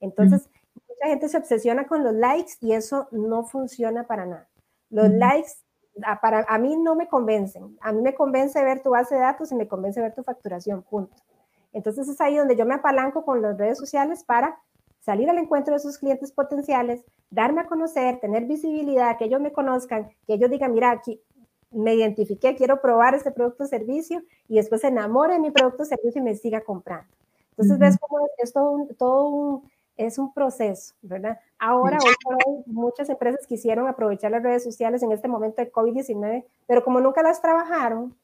Entonces, 0.00 0.46
mucha 0.74 1.06
gente 1.06 1.28
se 1.30 1.38
obsesiona 1.38 1.86
con 1.86 2.04
los 2.04 2.12
likes 2.12 2.52
y 2.60 2.72
eso 2.72 3.08
no 3.12 3.44
funciona 3.44 4.06
para 4.06 4.26
nada. 4.26 4.48
Los 4.90 5.08
likes 5.08 5.52
a, 6.02 6.20
para, 6.20 6.44
a 6.48 6.58
mí 6.58 6.76
no 6.76 6.94
me 6.94 7.08
convencen. 7.08 7.76
A 7.80 7.92
mí 7.92 8.02
me 8.02 8.14
convence 8.14 8.62
ver 8.62 8.82
tu 8.82 8.90
base 8.90 9.14
de 9.14 9.22
datos 9.22 9.52
y 9.52 9.54
me 9.54 9.68
convence 9.68 10.00
ver 10.00 10.14
tu 10.14 10.22
facturación, 10.22 10.82
punto. 10.82 11.16
Entonces 11.72 12.08
es 12.08 12.20
ahí 12.20 12.36
donde 12.36 12.56
yo 12.56 12.66
me 12.66 12.74
apalanco 12.74 13.24
con 13.24 13.42
las 13.42 13.56
redes 13.56 13.78
sociales 13.78 14.22
para 14.24 14.60
salir 15.04 15.28
al 15.28 15.38
encuentro 15.38 15.72
de 15.72 15.78
esos 15.78 15.98
clientes 15.98 16.32
potenciales, 16.32 17.04
darme 17.30 17.60
a 17.60 17.66
conocer, 17.66 18.20
tener 18.20 18.46
visibilidad, 18.46 19.18
que 19.18 19.26
ellos 19.26 19.40
me 19.40 19.52
conozcan, 19.52 20.08
que 20.26 20.34
ellos 20.34 20.50
digan, 20.50 20.72
mira, 20.72 20.90
aquí 20.90 21.20
me 21.70 21.94
identifiqué, 21.94 22.54
quiero 22.54 22.80
probar 22.80 23.14
este 23.14 23.30
producto 23.30 23.64
o 23.64 23.66
servicio 23.66 24.22
y 24.48 24.56
después 24.56 24.80
se 24.80 24.88
enamore 24.88 25.34
de 25.34 25.40
mi 25.40 25.50
producto 25.50 25.82
o 25.82 25.86
servicio 25.86 26.22
y 26.22 26.24
me 26.24 26.34
siga 26.34 26.62
comprando. 26.62 27.12
Entonces, 27.50 27.78
ves 27.78 27.98
cómo 28.00 28.26
es, 28.38 28.52
todo, 28.52 28.70
un, 28.70 28.94
todo 28.96 29.28
un, 29.28 29.70
es 29.96 30.18
un 30.18 30.32
proceso, 30.32 30.94
¿verdad? 31.02 31.38
Ahora, 31.58 31.98
hoy 32.04 32.14
por 32.24 32.34
hoy, 32.34 32.62
muchas 32.66 33.08
empresas 33.08 33.46
quisieron 33.46 33.86
aprovechar 33.86 34.30
las 34.30 34.42
redes 34.42 34.64
sociales 34.64 35.02
en 35.02 35.12
este 35.12 35.28
momento 35.28 35.62
de 35.62 35.70
COVID-19, 35.70 36.44
pero 36.66 36.82
como 36.82 37.00
nunca 37.00 37.22
las 37.22 37.42
trabajaron, 37.42 38.16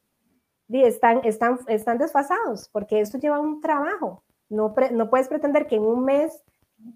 están, 0.69 1.21
están, 1.25 1.59
están 1.67 1.97
desfasados, 1.97 2.69
porque 2.69 3.01
esto 3.01 3.19
lleva 3.19 3.39
un 3.39 3.61
trabajo. 3.61 4.23
No, 4.49 4.73
no 4.91 5.09
puedes 5.09 5.27
pretender 5.27 5.67
que 5.67 5.75
en 5.75 5.83
un 5.83 6.03
mes 6.03 6.43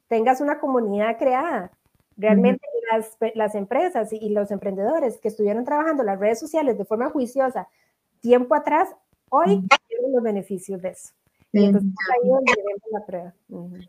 tengas 0.08 0.41
una 0.41 0.60
comunidad 0.60 1.17
creada. 1.17 1.71
Realmente 2.17 2.65
las, 2.91 3.17
las, 3.36 3.56
empresas 3.56 4.13
y, 4.13 4.30
los 4.30 4.52
emprendedores 4.52 5.17
que 5.17 5.28
estuvieron 5.28 5.65
trabajando 5.65 6.04
las 6.04 6.19
redes 6.19 6.39
sociales 6.39 6.78
de 6.78 6.86
forma 6.86 7.10
juiciosa 7.10 7.67
tiempo 8.21 8.56
atrás, 8.56 8.89
hoy 9.30 9.62
tienen 9.88 10.13
los 10.13 10.24
beneficios 10.24 10.82
de 10.82 10.89
eso. 10.89 11.13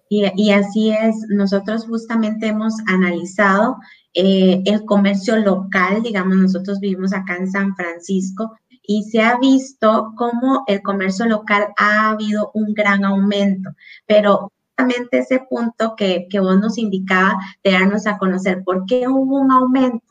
Y, 0.09 0.25
y, 0.37 0.53
así 0.53 0.91
es, 0.91 1.17
nosotros 1.31 1.87
justamente 1.87 2.47
hemos 2.47 2.75
analizado 2.87 3.77
eh, 4.15 4.63
el 4.67 4.85
comercio 4.85 5.37
local, 5.37 6.03
digamos, 6.03 6.37
nosotros 6.37 6.79
vivimos 6.79 7.13
acá 7.13 7.37
en 7.37 7.51
San 7.51 7.75
Francisco 7.75 8.57
y 8.87 9.03
se 9.05 9.21
ha 9.21 9.37
visto 9.39 10.13
cómo 10.17 10.63
el 10.69 10.81
comercio 10.83 11.27
local 11.27 11.69
ha 11.77 12.11
habido 12.11 12.53
un 12.55 12.73
gran 12.73 13.05
aumento, 13.05 13.71
pero 14.07 14.53
justamente 14.77 15.19
ese 15.19 15.41
punto 15.49 15.95
que, 15.97 16.27
que 16.29 16.41
vos 16.41 16.59
nos 16.59 16.79
indicaba 16.79 17.37
de 17.65 17.73
darnos 17.73 18.07
a 18.07 18.19
conocer, 18.19 18.62
¿por 18.65 18.85
qué 18.87 19.09
hubo 19.09 19.41
un 19.41 19.51
aumento? 19.51 20.05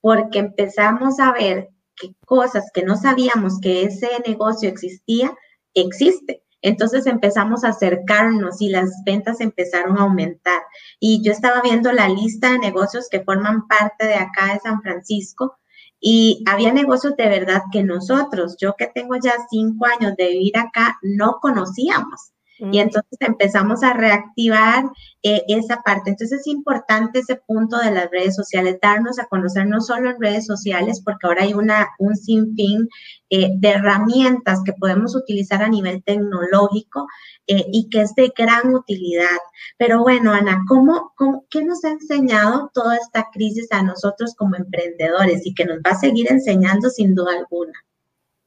Porque 0.00 0.38
empezamos 0.40 1.18
a 1.18 1.32
ver 1.32 1.70
que 1.96 2.14
cosas 2.26 2.70
que 2.72 2.82
no 2.82 2.96
sabíamos 2.96 3.58
que 3.60 3.84
ese 3.84 4.08
negocio 4.26 4.68
existía, 4.68 5.34
existe. 5.74 6.42
Entonces 6.62 7.06
empezamos 7.06 7.64
a 7.64 7.68
acercarnos 7.68 8.60
y 8.60 8.68
las 8.68 8.90
ventas 9.06 9.40
empezaron 9.40 9.96
a 9.98 10.02
aumentar. 10.02 10.60
Y 10.98 11.22
yo 11.22 11.32
estaba 11.32 11.62
viendo 11.62 11.90
la 11.92 12.08
lista 12.08 12.52
de 12.52 12.58
negocios 12.58 13.08
que 13.10 13.24
forman 13.24 13.66
parte 13.66 14.06
de 14.06 14.14
acá 14.14 14.52
de 14.52 14.60
San 14.60 14.82
Francisco 14.82 15.58
y 15.98 16.42
había 16.46 16.72
negocios 16.72 17.16
de 17.16 17.28
verdad 17.28 17.62
que 17.72 17.82
nosotros, 17.82 18.56
yo 18.58 18.74
que 18.76 18.86
tengo 18.86 19.16
ya 19.22 19.34
cinco 19.50 19.86
años 19.86 20.14
de 20.16 20.28
vivir 20.28 20.58
acá, 20.58 20.98
no 21.02 21.38
conocíamos. 21.40 22.32
Y 22.60 22.78
entonces 22.78 23.18
empezamos 23.20 23.82
a 23.82 23.94
reactivar 23.94 24.84
eh, 25.22 25.42
esa 25.48 25.82
parte. 25.82 26.10
Entonces 26.10 26.40
es 26.40 26.46
importante 26.46 27.20
ese 27.20 27.36
punto 27.36 27.78
de 27.78 27.90
las 27.90 28.10
redes 28.10 28.36
sociales, 28.36 28.78
darnos 28.82 29.18
a 29.18 29.26
conocer 29.26 29.66
no 29.66 29.80
solo 29.80 30.10
en 30.10 30.20
redes 30.20 30.46
sociales, 30.46 31.00
porque 31.02 31.26
ahora 31.26 31.44
hay 31.44 31.54
una, 31.54 31.88
un 31.98 32.14
sinfín 32.16 32.88
eh, 33.30 33.50
de 33.56 33.68
herramientas 33.70 34.60
que 34.64 34.74
podemos 34.74 35.16
utilizar 35.16 35.62
a 35.62 35.68
nivel 35.68 36.02
tecnológico 36.04 37.06
eh, 37.46 37.64
y 37.72 37.88
que 37.88 38.02
es 38.02 38.14
de 38.14 38.32
gran 38.36 38.74
utilidad. 38.74 39.38
Pero 39.78 40.02
bueno, 40.02 40.32
Ana, 40.32 40.64
¿cómo, 40.68 41.12
cómo, 41.16 41.46
¿qué 41.50 41.64
nos 41.64 41.84
ha 41.84 41.90
enseñado 41.90 42.70
toda 42.74 42.96
esta 42.96 43.28
crisis 43.32 43.68
a 43.72 43.82
nosotros 43.82 44.34
como 44.36 44.56
emprendedores 44.56 45.46
y 45.46 45.54
que 45.54 45.64
nos 45.64 45.78
va 45.78 45.92
a 45.92 45.98
seguir 45.98 46.30
enseñando 46.30 46.90
sin 46.90 47.14
duda 47.14 47.32
alguna? 47.38 47.72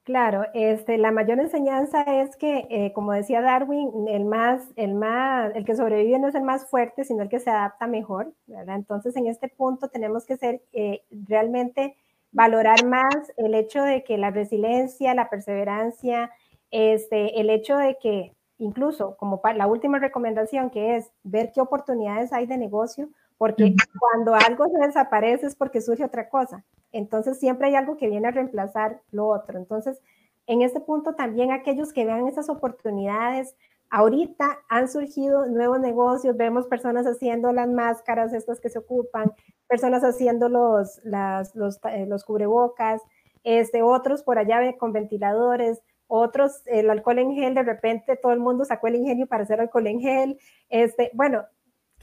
Claro, 0.06 0.44
este, 0.54 0.98
la 0.98 1.12
mayor 1.12 1.40
enseñanza 1.40 2.02
es 2.04 2.36
que, 2.36 2.68
eh, 2.70 2.92
como 2.94 3.14
decía 3.14 3.40
Darwin, 3.42 3.90
el 4.10 4.26
más, 4.26 4.62
el 4.76 4.96
más, 4.96 5.56
el 5.56 5.64
que 5.64 5.76
sobrevive 5.78 6.20
no 6.20 6.28
es 6.28 6.36
el 6.36 6.44
más 6.44 6.70
fuerte, 6.70 7.06
sino 7.06 7.24
el 7.24 7.30
que 7.30 7.40
se 7.40 7.50
adapta 7.50 7.88
mejor, 7.88 8.34
¿verdad? 8.46 8.76
Entonces, 8.76 9.16
en 9.16 9.28
este 9.28 9.48
punto 9.48 9.88
tenemos 9.88 10.26
que 10.26 10.36
ser 10.36 10.62
eh, 10.74 11.04
realmente 11.10 11.96
valorar 12.34 12.84
más 12.86 13.16
el 13.38 13.56
hecho 13.56 13.82
de 13.82 14.04
que 14.04 14.18
la 14.18 14.32
resiliencia, 14.32 15.14
la 15.14 15.30
perseverancia, 15.30 16.32
este, 16.70 17.40
el 17.40 17.50
hecho 17.50 17.78
de 17.78 17.98
que 17.98 18.34
incluso 18.58 19.16
como 19.16 19.42
la 19.56 19.68
última 19.68 20.00
recomendación 20.00 20.70
que 20.70 20.98
es 20.98 21.12
ver 21.24 21.52
qué 21.54 21.62
oportunidades 21.62 22.34
hay 22.34 22.46
de 22.46 22.58
negocio, 22.58 23.08
porque 23.38 23.76
cuando 24.00 24.36
algo 24.36 24.66
se 24.70 24.88
desaparece 24.88 25.48
es 25.48 25.56
porque 25.56 25.82
surge 25.82 26.06
otra 26.06 26.30
cosa. 26.30 26.64
Entonces 26.92 27.40
siempre 27.40 27.68
hay 27.68 27.76
algo 27.76 27.98
que 27.98 28.08
viene 28.08 28.28
a 28.28 28.32
reemplazar 28.32 29.02
lo 29.12 29.28
otro. 29.28 29.58
Entonces, 29.58 30.00
en 30.48 30.62
este 30.62 30.80
punto 30.80 31.16
también 31.16 31.52
aquellos 31.52 31.94
que 31.94 32.06
vean 32.06 32.28
esas 32.28 32.50
oportunidades, 32.50 33.56
ahorita 33.90 34.60
han 34.70 34.90
surgido 34.90 35.46
nuevos 35.46 35.80
negocios, 35.80 36.36
vemos 36.36 36.68
personas 36.68 37.06
haciendo 37.06 37.52
las 37.52 37.68
máscaras, 37.68 38.34
estas 38.34 38.60
que 38.60 38.70
se 38.70 38.80
ocupan, 38.80 39.32
personas 39.68 40.04
haciendo 40.04 40.50
los, 40.50 41.00
los, 41.04 41.80
eh, 41.90 42.06
los, 42.08 42.24
cubrebocas, 42.26 43.02
este, 43.44 43.84
otros 43.84 44.24
por 44.24 44.38
allá 44.38 44.60
con 44.78 44.94
ventiladores, 44.94 45.82
otros 46.08 46.62
el 46.66 46.90
alcohol 46.90 47.20
en 47.20 47.34
gel, 47.34 47.54
de 47.54 47.64
repente 47.64 48.18
todo 48.18 48.34
el 48.34 48.40
mundo 48.40 48.66
sacó 48.66 48.88
el 48.88 48.96
ingenio 48.96 49.28
para 49.28 49.44
hacer 49.44 49.62
alcohol 49.62 49.88
en 49.88 50.00
gel, 50.00 50.40
este, 50.70 51.12
bueno, 51.14 51.44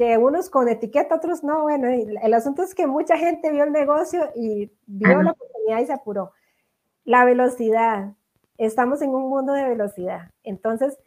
que 0.00 0.16
unos 0.16 0.48
con 0.48 0.66
etiqueta, 0.66 1.16
otros 1.16 1.44
no. 1.44 1.60
Bueno, 1.60 1.88
el 1.90 2.32
asunto 2.32 2.62
es 2.62 2.74
que 2.74 2.86
mucha 2.86 3.18
gente 3.18 3.52
vio 3.52 3.64
el 3.64 3.70
negocio 3.70 4.30
y 4.34 4.72
vio 4.86 5.22
la 5.22 5.32
oportunidad 5.32 5.80
y 5.82 5.84
se 5.84 5.92
apuró. 5.92 6.32
La 7.04 7.26
velocidad. 7.26 8.14
Estamos 8.56 9.02
en 9.02 9.10
un 9.10 9.28
mundo 9.28 9.52
de 9.52 9.68
velocidad. 9.68 10.30
Entonces, 10.42 10.98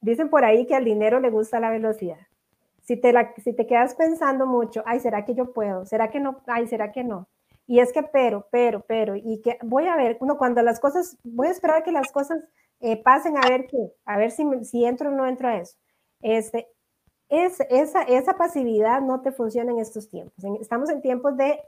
dicen 0.00 0.30
por 0.30 0.44
ahí 0.44 0.66
que 0.66 0.76
al 0.76 0.84
dinero 0.84 1.18
le 1.18 1.30
gusta 1.30 1.58
la 1.58 1.70
velocidad. 1.70 2.18
Si 2.84 2.96
te, 2.96 3.12
la, 3.12 3.34
si 3.42 3.54
te 3.54 3.66
quedas 3.66 3.96
pensando 3.96 4.46
mucho, 4.46 4.84
ay, 4.86 5.00
¿será 5.00 5.24
que 5.24 5.34
yo 5.34 5.52
puedo? 5.52 5.84
¿Será 5.84 6.08
que 6.08 6.20
no? 6.20 6.42
Ay, 6.46 6.68
¿será 6.68 6.92
que 6.92 7.02
no? 7.02 7.26
Y 7.66 7.80
es 7.80 7.92
que 7.92 8.04
pero, 8.04 8.46
pero, 8.52 8.84
pero, 8.86 9.16
y 9.16 9.40
que 9.42 9.58
voy 9.62 9.88
a 9.88 9.96
ver, 9.96 10.16
uno 10.20 10.38
cuando 10.38 10.62
las 10.62 10.78
cosas, 10.78 11.18
voy 11.24 11.48
a 11.48 11.50
esperar 11.50 11.82
que 11.82 11.90
las 11.90 12.12
cosas 12.12 12.38
eh, 12.78 13.02
pasen 13.02 13.36
a 13.36 13.48
ver 13.48 13.66
qué, 13.66 13.78
a 14.04 14.16
ver 14.16 14.30
si, 14.30 14.44
si 14.62 14.84
entro 14.84 15.10
o 15.10 15.12
no 15.12 15.26
entro 15.26 15.48
a 15.48 15.56
eso. 15.56 15.76
Este, 16.20 16.68
es, 17.32 17.60
esa, 17.70 18.02
esa 18.02 18.36
pasividad 18.36 19.00
no 19.00 19.22
te 19.22 19.32
funciona 19.32 19.72
en 19.72 19.78
estos 19.78 20.10
tiempos. 20.10 20.44
estamos 20.60 20.90
en 20.90 21.00
tiempos 21.00 21.34
de 21.38 21.58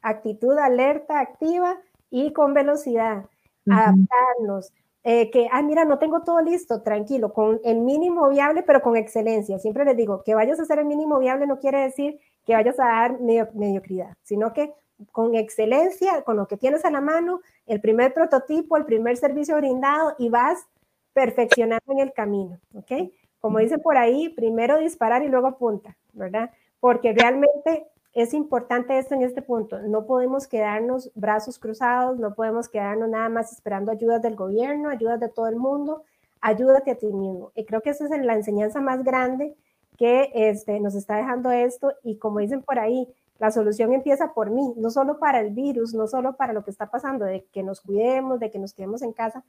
actitud 0.00 0.56
alerta, 0.56 1.20
activa 1.20 1.76
y 2.10 2.32
con 2.32 2.54
velocidad, 2.54 3.26
adaptarnos. 3.68 4.72
Eh, 5.04 5.30
que, 5.30 5.46
ah, 5.52 5.60
mira, 5.60 5.84
no 5.84 5.98
tengo 5.98 6.22
todo 6.22 6.40
listo, 6.40 6.80
tranquilo, 6.80 7.34
con 7.34 7.60
el 7.64 7.80
mínimo 7.80 8.30
viable, 8.30 8.62
pero 8.62 8.80
con 8.80 8.96
excelencia. 8.96 9.58
Siempre 9.58 9.84
les 9.84 9.96
digo, 9.96 10.22
que 10.24 10.34
vayas 10.34 10.58
a 10.58 10.62
hacer 10.62 10.78
el 10.78 10.86
mínimo 10.86 11.18
viable 11.18 11.46
no 11.46 11.58
quiere 11.58 11.80
decir 11.80 12.18
que 12.46 12.54
vayas 12.54 12.80
a 12.80 12.86
dar 12.86 13.20
mediocridad, 13.20 14.14
sino 14.22 14.54
que 14.54 14.72
con 15.12 15.34
excelencia, 15.34 16.22
con 16.22 16.36
lo 16.36 16.46
que 16.48 16.56
tienes 16.56 16.86
a 16.86 16.90
la 16.90 17.02
mano, 17.02 17.42
el 17.66 17.82
primer 17.82 18.14
prototipo, 18.14 18.78
el 18.78 18.86
primer 18.86 19.18
servicio 19.18 19.56
brindado 19.56 20.14
y 20.18 20.30
vas 20.30 20.66
perfeccionando 21.12 21.92
en 21.92 21.98
el 21.98 22.12
camino, 22.14 22.58
¿ok? 22.74 22.92
Como 23.40 23.58
dicen 23.58 23.80
por 23.80 23.96
ahí, 23.96 24.28
primero 24.28 24.78
disparar 24.78 25.22
y 25.22 25.28
luego 25.28 25.48
apunta, 25.48 25.96
¿verdad? 26.12 26.50
Porque 26.78 27.12
realmente 27.12 27.86
es 28.12 28.34
importante 28.34 28.98
esto 28.98 29.14
en 29.14 29.22
este 29.22 29.42
punto. 29.42 29.80
No 29.80 30.04
podemos 30.04 30.46
quedarnos 30.46 31.10
brazos 31.14 31.58
cruzados, 31.58 32.18
no 32.18 32.34
podemos 32.34 32.68
quedarnos 32.68 33.08
nada 33.08 33.28
más 33.28 33.52
esperando 33.52 33.92
ayudas 33.92 34.20
del 34.22 34.36
gobierno, 34.36 34.88
ayudas 34.88 35.20
de 35.20 35.28
todo 35.28 35.46
el 35.48 35.56
mundo. 35.56 36.04
Ayúdate 36.40 36.90
a 36.90 36.94
ti 36.96 37.06
mismo. 37.06 37.52
Y 37.54 37.64
creo 37.64 37.80
que 37.82 37.90
esa 37.90 38.04
es 38.04 38.24
la 38.24 38.34
enseñanza 38.34 38.80
más 38.80 39.04
grande 39.04 39.54
que 39.96 40.30
este, 40.34 40.80
nos 40.80 40.94
está 40.94 41.16
dejando 41.16 41.50
esto. 41.50 41.92
Y 42.02 42.16
como 42.16 42.40
dicen 42.40 42.62
por 42.62 42.78
ahí, 42.78 43.08
la 43.38 43.50
solución 43.50 43.92
empieza 43.92 44.34
por 44.34 44.50
mí, 44.50 44.74
no 44.76 44.90
solo 44.90 45.18
para 45.18 45.40
el 45.40 45.50
virus, 45.50 45.94
no 45.94 46.06
solo 46.06 46.36
para 46.36 46.52
lo 46.52 46.62
que 46.62 46.70
está 46.70 46.90
pasando, 46.90 47.24
de 47.24 47.46
que 47.52 47.62
nos 47.62 47.80
cuidemos, 47.80 48.40
de 48.40 48.50
que 48.50 48.58
nos 48.58 48.74
quedemos 48.74 49.02
en 49.02 49.12
casa, 49.12 49.44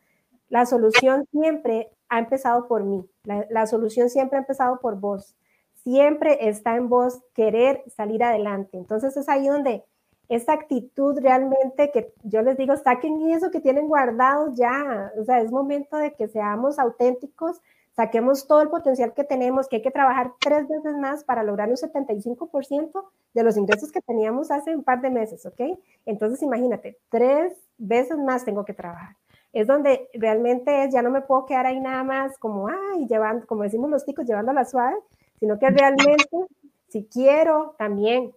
la 0.49 0.65
solución 0.65 1.25
siempre 1.31 1.89
ha 2.11 2.19
empezado 2.19 2.67
por 2.67 2.83
mí, 2.83 3.09
la, 3.23 3.65
solución 3.65 4.09
siempre 4.09 4.37
ha 4.37 4.41
empezado 4.41 4.81
por 4.81 4.99
vos, 4.99 5.33
siempre 5.75 6.49
está 6.49 6.75
en 6.75 6.89
vos 6.89 7.21
querer 7.33 7.83
salir 7.87 8.21
adelante. 8.21 8.77
Entonces 8.77 9.15
es 9.15 9.29
ahí 9.29 9.47
donde 9.47 9.85
esa 10.27 10.51
actitud 10.51 11.17
realmente 11.21 11.89
que 11.91 12.13
yo 12.23 12.41
les 12.41 12.57
digo, 12.57 12.75
saquen 12.75 13.29
eso 13.31 13.49
que 13.49 13.61
tienen 13.61 13.87
guardado 13.87 14.53
ya, 14.53 15.13
o 15.17 15.23
sea, 15.23 15.39
es 15.39 15.51
momento 15.51 15.95
de 15.95 16.13
que 16.13 16.27
seamos 16.27 16.79
auténticos, 16.79 17.61
saquemos 17.95 18.45
todo 18.45 18.61
el 18.61 18.67
potencial 18.67 19.13
que 19.13 19.23
tenemos, 19.23 19.69
que 19.69 19.77
hay 19.77 19.81
que 19.81 19.89
trabajar 19.89 20.33
tres 20.37 20.67
veces 20.67 20.97
más 20.97 21.23
para 21.23 21.43
lograr 21.43 21.69
un 21.69 21.77
75% 21.77 23.05
de 23.33 23.43
los 23.43 23.55
ingresos 23.55 23.89
que 23.89 24.01
teníamos 24.01 24.51
hace 24.51 24.75
un 24.75 24.83
par 24.83 24.99
de 24.99 25.11
meses, 25.11 25.45
¿ok? 25.45 25.79
Entonces 26.05 26.41
imagínate, 26.41 26.97
tres 27.09 27.53
veces 27.77 28.17
más 28.17 28.43
tengo 28.43 28.65
que 28.65 28.73
trabajar. 28.73 29.15
Es 29.53 29.67
donde 29.67 30.09
realmente 30.13 30.83
es, 30.83 30.93
ya 30.93 31.01
no 31.01 31.09
me 31.09 31.21
puedo 31.21 31.45
quedar 31.45 31.65
ahí 31.65 31.79
nada 31.79 32.03
más 32.03 32.37
como, 32.37 32.67
ay, 32.67 33.05
llevando, 33.07 33.45
como 33.45 33.63
decimos 33.63 33.89
los 33.89 34.05
chicos, 34.05 34.25
llevando 34.25 34.53
la 34.53 34.65
suave, 34.65 34.95
sino 35.39 35.59
que 35.59 35.69
realmente, 35.69 36.47
si 36.87 37.05
quiero, 37.05 37.75
también, 37.77 38.31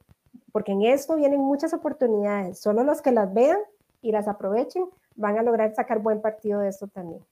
porque 0.53 0.73
en 0.73 0.83
esto 0.83 1.17
vienen 1.17 1.41
muchas 1.41 1.73
oportunidades, 1.73 2.61
solo 2.61 2.83
los 2.83 3.03
que 3.03 3.13
las 3.13 3.33
vean 3.33 3.59
y 4.03 4.13
las 4.13 4.29
aprovechen 4.29 4.87
van 5.17 5.39
a 5.39 5.43
lograr 5.43 5.75
sacar 5.75 6.01
buen 6.01 6.21
partido 6.21 6.61
de 6.61 6.69
esto 6.69 6.89
también. 6.89 7.23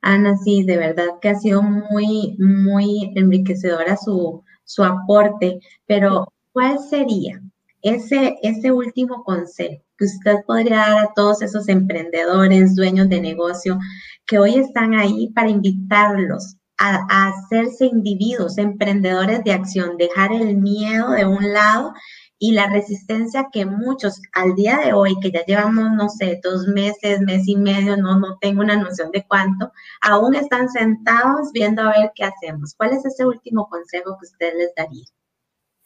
Ana, 0.00 0.36
sí, 0.36 0.64
de 0.64 0.76
verdad 0.76 1.18
que 1.20 1.28
ha 1.28 1.34
sido 1.34 1.62
muy, 1.62 2.36
muy 2.38 3.12
enriquecedora 3.16 3.96
su, 3.96 4.42
su 4.64 4.82
aporte, 4.82 5.60
pero 5.86 6.32
¿cuál 6.52 6.78
sería 6.78 7.42
ese, 7.88 8.36
ese 8.42 8.72
último 8.72 9.22
consejo 9.22 9.82
que 9.96 10.04
usted 10.04 10.36
podría 10.46 10.78
dar 10.78 10.98
a 10.98 11.12
todos 11.14 11.42
esos 11.42 11.68
emprendedores, 11.68 12.74
dueños 12.74 13.08
de 13.08 13.20
negocio, 13.20 13.78
que 14.26 14.38
hoy 14.38 14.56
están 14.56 14.94
ahí 14.94 15.30
para 15.34 15.50
invitarlos 15.50 16.56
a, 16.78 17.06
a 17.08 17.28
hacerse 17.28 17.86
individuos, 17.86 18.58
emprendedores 18.58 19.42
de 19.44 19.52
acción, 19.52 19.96
dejar 19.96 20.32
el 20.32 20.56
miedo 20.56 21.12
de 21.12 21.24
un 21.26 21.52
lado 21.52 21.94
y 22.38 22.52
la 22.52 22.68
resistencia 22.68 23.48
que 23.52 23.64
muchos 23.64 24.20
al 24.32 24.54
día 24.54 24.78
de 24.78 24.92
hoy, 24.92 25.16
que 25.20 25.30
ya 25.30 25.44
llevamos, 25.46 25.92
no 25.92 26.08
sé, 26.08 26.40
dos 26.42 26.66
meses, 26.66 27.20
mes 27.20 27.48
y 27.48 27.56
medio, 27.56 27.96
no, 27.96 28.18
no 28.18 28.36
tengo 28.40 28.60
una 28.60 28.76
noción 28.76 29.10
de 29.12 29.24
cuánto, 29.26 29.72
aún 30.02 30.34
están 30.34 30.68
sentados 30.68 31.50
viendo 31.52 31.82
a 31.82 31.90
ver 31.98 32.12
qué 32.14 32.24
hacemos. 32.24 32.74
¿Cuál 32.76 32.92
es 32.92 33.04
ese 33.06 33.24
último 33.24 33.68
consejo 33.68 34.16
que 34.18 34.26
usted 34.26 34.52
les 34.58 34.74
daría? 34.74 35.04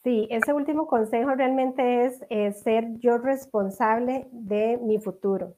Sí, 0.02 0.26
ese 0.30 0.54
último 0.54 0.86
consejo 0.86 1.34
realmente 1.34 2.06
es, 2.06 2.58
ser 2.62 2.96
yo 2.98 3.18
responsable 3.18 4.28
de 4.32 4.78
mi 4.78 4.98
futuro. 4.98 5.54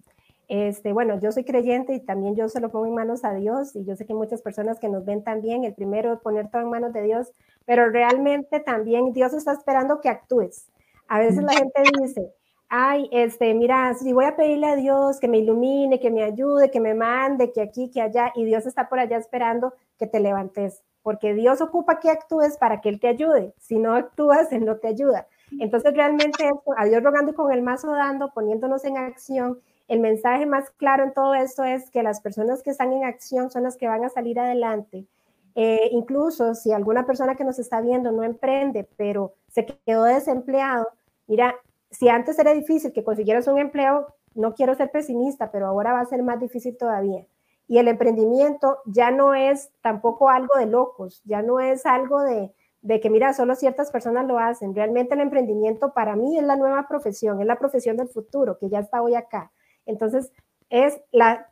Este, 0.48 0.92
bueno, 0.92 1.18
yo 1.20 1.30
soy 1.30 1.44
creyente 1.44 1.94
y 1.94 2.00
también 2.00 2.34
yo 2.34 2.48
se 2.48 2.60
lo 2.60 2.70
pongo 2.70 2.86
en 2.86 2.94
manos 2.94 3.24
a 3.24 3.32
Dios 3.34 3.76
y 3.76 3.84
yo 3.84 3.94
sé 3.94 4.04
que 4.04 4.14
muchas 4.14 4.42
personas 4.42 4.80
que 4.80 4.88
nos 4.88 5.04
ven 5.04 5.22
también, 5.22 5.62
el 5.64 5.74
primero 5.74 6.20
poner 6.20 6.50
todo 6.50 6.62
en 6.62 6.70
manos 6.70 6.92
de 6.92 7.02
Dios, 7.02 7.32
pero 7.64 7.88
realmente 7.90 8.58
también 8.58 9.12
Dios 9.12 9.32
está 9.32 9.52
esperando 9.52 10.00
que 10.00 10.08
actúes. 10.08 10.66
A 11.06 11.20
veces 11.20 11.42
la 11.44 11.52
gente 11.52 11.82
dice, 12.00 12.32
ay, 12.68 13.08
este, 13.12 13.54
mira, 13.54 13.94
si 13.94 14.12
voy 14.12 14.24
a 14.24 14.34
pedirle 14.34 14.66
a 14.66 14.76
Dios 14.76 15.20
que 15.20 15.28
me 15.28 15.38
ilumine, 15.38 16.00
que 16.00 16.10
me 16.10 16.24
ayude, 16.24 16.70
que 16.70 16.80
me 16.80 16.94
mande, 16.94 17.52
que 17.52 17.62
aquí, 17.62 17.90
que 17.90 18.02
allá, 18.02 18.32
y 18.34 18.44
Dios 18.44 18.66
está 18.66 18.88
por 18.88 18.98
allá 18.98 19.18
esperando 19.18 19.72
que 19.98 20.08
te 20.08 20.18
levantes, 20.18 20.82
porque 21.02 21.34
Dios 21.34 21.60
ocupa 21.60 22.00
que 22.00 22.10
actúes 22.10 22.56
para 22.56 22.80
que 22.80 22.88
Él 22.88 23.00
te 23.00 23.08
ayude. 23.08 23.54
Si 23.58 23.78
no 23.78 23.94
actúas, 23.94 24.52
Él 24.52 24.64
no 24.64 24.76
te 24.76 24.88
ayuda. 24.88 25.26
Entonces, 25.58 25.92
realmente, 25.94 26.48
a 26.76 26.84
Dios 26.86 27.02
rogando 27.02 27.34
con 27.34 27.52
el 27.52 27.62
mazo 27.62 27.92
dando, 27.92 28.32
poniéndonos 28.32 28.84
en 28.84 28.96
acción, 28.96 29.58
el 29.88 30.00
mensaje 30.00 30.46
más 30.46 30.70
claro 30.70 31.04
en 31.04 31.12
todo 31.12 31.34
esto 31.34 31.64
es 31.64 31.90
que 31.90 32.02
las 32.02 32.20
personas 32.20 32.62
que 32.62 32.70
están 32.70 32.92
en 32.92 33.04
acción 33.04 33.50
son 33.50 33.64
las 33.64 33.76
que 33.76 33.88
van 33.88 34.04
a 34.04 34.08
salir 34.08 34.38
adelante. 34.40 35.06
Eh, 35.54 35.90
incluso 35.92 36.54
si 36.54 36.72
alguna 36.72 37.04
persona 37.04 37.34
que 37.34 37.44
nos 37.44 37.58
está 37.58 37.82
viendo 37.82 38.10
no 38.10 38.22
emprende, 38.22 38.88
pero 38.96 39.34
se 39.48 39.66
quedó 39.66 40.04
desempleado, 40.04 40.88
Mira, 41.26 41.54
si 41.90 42.08
antes 42.08 42.38
era 42.38 42.52
difícil 42.52 42.92
que 42.92 43.04
consiguieras 43.04 43.46
un 43.46 43.58
empleo, 43.58 44.14
no 44.34 44.54
quiero 44.54 44.74
ser 44.74 44.90
pesimista, 44.90 45.50
pero 45.50 45.66
ahora 45.66 45.92
va 45.92 46.00
a 46.00 46.04
ser 46.04 46.22
más 46.22 46.40
difícil 46.40 46.76
todavía. 46.76 47.26
Y 47.72 47.78
el 47.78 47.88
emprendimiento 47.88 48.80
ya 48.84 49.10
no 49.10 49.34
es 49.34 49.70
tampoco 49.80 50.28
algo 50.28 50.58
de 50.58 50.66
locos, 50.66 51.22
ya 51.24 51.40
no 51.40 51.58
es 51.58 51.86
algo 51.86 52.20
de, 52.20 52.52
que, 53.00 53.08
mira, 53.08 53.32
solo 53.32 53.54
ciertas 53.54 53.90
personas 53.90 54.26
lo 54.26 54.38
hacen. 54.38 54.74
Realmente 54.74 55.14
el 55.14 55.22
emprendimiento 55.22 55.94
para 55.94 56.14
mí 56.14 56.36
es 56.36 56.44
la 56.44 56.56
nueva 56.56 56.86
profesión, 56.86 57.40
es 57.40 57.46
la 57.46 57.58
profesión 57.58 57.96
del 57.96 58.08
futuro, 58.08 58.58
que 58.58 58.68
ya 58.68 58.80
está 58.80 59.00
hoy 59.00 59.14
acá. 59.14 59.52
Entonces, 59.86 60.32
es 60.68 61.00
la, 61.12 61.48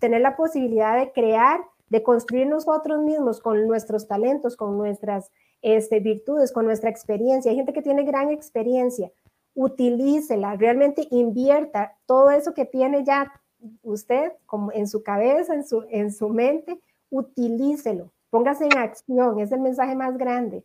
tener 0.00 0.22
la 0.22 0.34
posibilidad 0.34 0.98
de 0.98 1.12
crear, 1.12 1.60
de 1.88 2.02
construir 2.02 2.48
nosotros 2.48 3.00
mismos 3.04 3.40
con 3.40 3.68
nuestros 3.68 4.08
talentos, 4.08 4.56
con 4.56 4.76
nuestras 4.76 5.30
este, 5.62 6.00
virtudes, 6.00 6.50
con 6.50 6.66
nuestra 6.66 6.90
experiencia. 6.90 7.52
Hay 7.52 7.56
gente 7.56 7.72
que 7.72 7.82
tiene 7.82 8.02
gran 8.02 8.30
experiencia, 8.30 9.12
utilícela, 9.54 10.56
realmente 10.56 11.06
invierta 11.12 11.96
todo 12.06 12.32
eso 12.32 12.54
que 12.54 12.64
tiene 12.64 13.04
ya 13.04 13.32
usted 13.82 14.32
como 14.46 14.72
en 14.72 14.86
su 14.86 15.02
cabeza, 15.02 15.54
en 15.54 15.64
su, 15.64 15.84
en 15.90 16.12
su 16.12 16.28
mente, 16.28 16.80
utilícelo, 17.10 18.12
póngase 18.30 18.66
en 18.66 18.78
acción, 18.78 19.40
es 19.40 19.52
el 19.52 19.60
mensaje 19.60 19.94
más 19.94 20.16
grande. 20.16 20.64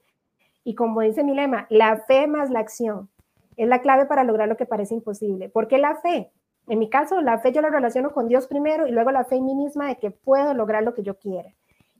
Y 0.63 0.75
como 0.75 1.01
dice 1.01 1.23
mi 1.23 1.33
lema, 1.33 1.67
la 1.69 1.97
fe 1.97 2.27
más 2.27 2.49
la 2.49 2.59
acción 2.59 3.09
es 3.57 3.67
la 3.67 3.81
clave 3.81 4.05
para 4.05 4.23
lograr 4.23 4.47
lo 4.47 4.57
que 4.57 4.65
parece 4.65 4.93
imposible. 4.93 5.49
¿Por 5.49 5.67
qué 5.67 5.77
la 5.77 5.95
fe? 5.95 6.31
En 6.67 6.79
mi 6.79 6.89
caso, 6.89 7.21
la 7.21 7.39
fe 7.39 7.51
yo 7.51 7.61
la 7.61 7.69
relaciono 7.69 8.11
con 8.11 8.27
Dios 8.27 8.47
primero 8.47 8.87
y 8.87 8.91
luego 8.91 9.11
la 9.11 9.23
fe 9.23 9.35
en 9.35 9.45
mí 9.45 9.55
misma 9.55 9.87
de 9.87 9.97
que 9.97 10.11
puedo 10.11 10.53
lograr 10.53 10.83
lo 10.83 10.93
que 10.93 11.03
yo 11.03 11.17
quiera. 11.17 11.53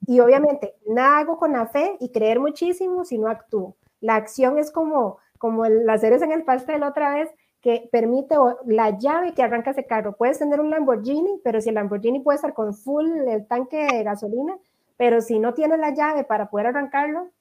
Y 0.07 0.19
obviamente, 0.19 0.75
nada 0.87 1.19
hago 1.19 1.37
con 1.37 1.53
la 1.53 1.67
fe 1.67 1.97
y 1.99 2.11
creer 2.11 2.39
muchísimo 2.39 3.05
si 3.05 3.17
no 3.17 3.27
actúo. 3.27 3.75
La 4.01 4.15
acción 4.15 4.57
es 4.57 4.71
como, 4.71 5.17
como 5.37 5.65
las 5.65 6.03
en 6.03 6.31
el 6.31 6.43
pastel 6.43 6.83
otra 6.83 7.15
vez, 7.15 7.29
que 7.65 7.89
permite 7.91 8.35
la 8.67 8.95
llave 8.95 9.33
que 9.33 9.41
arranca 9.41 9.71
ese 9.71 9.87
carro. 9.87 10.15
Puedes 10.15 10.37
tener 10.37 10.59
un 10.59 10.69
Lamborghini, 10.69 11.41
pero 11.43 11.59
si 11.59 11.69
el 11.69 11.75
Lamborghini 11.75 12.19
puede 12.19 12.35
estar 12.35 12.53
con 12.53 12.75
full 12.75 13.09
el 13.27 13.47
tanque 13.47 13.87
de 13.91 14.03
gasolina, 14.03 14.55
pero 14.97 15.19
si 15.19 15.39
no 15.39 15.55
tienes 15.55 15.79
la 15.79 15.91
llave 15.91 16.23
para 16.25 16.51
poder 16.51 16.67
arrancarlo, 16.67 17.31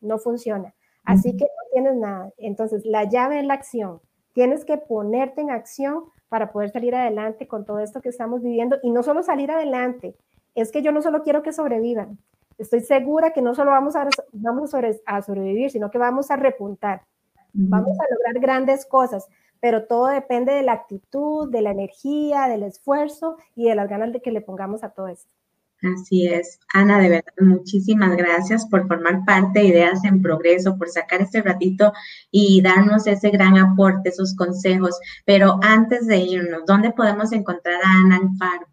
no 0.00 0.16
funciona. 0.16 0.72
Así 1.04 1.36
que 1.36 1.44
no 1.44 1.70
tienes 1.70 1.96
nada. 1.96 2.32
Entonces, 2.38 2.86
la 2.86 3.04
llave 3.04 3.40
es 3.40 3.44
la 3.44 3.52
acción. 3.52 4.00
Tienes 4.32 4.64
que 4.64 4.78
ponerte 4.78 5.42
en 5.42 5.50
acción 5.50 6.04
para 6.30 6.50
poder 6.50 6.70
salir 6.70 6.94
adelante 6.94 7.46
con 7.46 7.66
todo 7.66 7.80
esto 7.80 8.00
que 8.00 8.08
estamos 8.08 8.42
viviendo 8.42 8.78
y 8.82 8.90
no 8.90 9.02
solo 9.02 9.22
salir 9.22 9.50
adelante, 9.50 10.16
es 10.54 10.72
que 10.72 10.80
yo 10.80 10.92
no 10.92 11.02
solo 11.02 11.22
quiero 11.22 11.42
que 11.42 11.52
sobrevivan, 11.52 12.18
estoy 12.56 12.80
segura 12.80 13.34
que 13.34 13.42
no 13.42 13.54
solo 13.54 13.72
vamos 13.72 13.96
a, 13.96 14.08
vamos 14.32 14.72
a 15.04 15.20
sobrevivir, 15.20 15.70
sino 15.70 15.90
que 15.90 15.98
vamos 15.98 16.30
a 16.30 16.36
repuntar, 16.36 17.02
vamos 17.52 17.98
a 18.00 18.14
lograr 18.14 18.40
grandes 18.40 18.86
cosas, 18.86 19.28
pero 19.64 19.86
todo 19.86 20.08
depende 20.08 20.52
de 20.52 20.62
la 20.62 20.74
actitud, 20.74 21.50
de 21.50 21.62
la 21.62 21.70
energía, 21.70 22.48
del 22.48 22.64
esfuerzo 22.64 23.38
y 23.56 23.64
de 23.66 23.74
las 23.74 23.88
ganas 23.88 24.12
de 24.12 24.20
que 24.20 24.30
le 24.30 24.42
pongamos 24.42 24.84
a 24.84 24.90
todo 24.90 25.08
esto. 25.08 25.32
Así 25.82 26.26
es. 26.26 26.60
Ana, 26.74 26.98
de 26.98 27.08
verdad, 27.08 27.32
muchísimas 27.40 28.14
gracias 28.14 28.66
por 28.66 28.86
formar 28.86 29.24
parte 29.24 29.60
de 29.60 29.68
Ideas 29.68 30.04
en 30.04 30.20
Progreso, 30.20 30.76
por 30.76 30.90
sacar 30.90 31.22
este 31.22 31.40
ratito 31.40 31.94
y 32.30 32.60
darnos 32.60 33.06
ese 33.06 33.30
gran 33.30 33.56
aporte, 33.56 34.10
esos 34.10 34.36
consejos. 34.36 35.00
Pero 35.24 35.58
antes 35.62 36.06
de 36.08 36.18
irnos, 36.18 36.66
¿dónde 36.66 36.90
podemos 36.90 37.32
encontrar 37.32 37.76
a 37.82 38.02
Ana 38.04 38.16
Alfaro? 38.16 38.66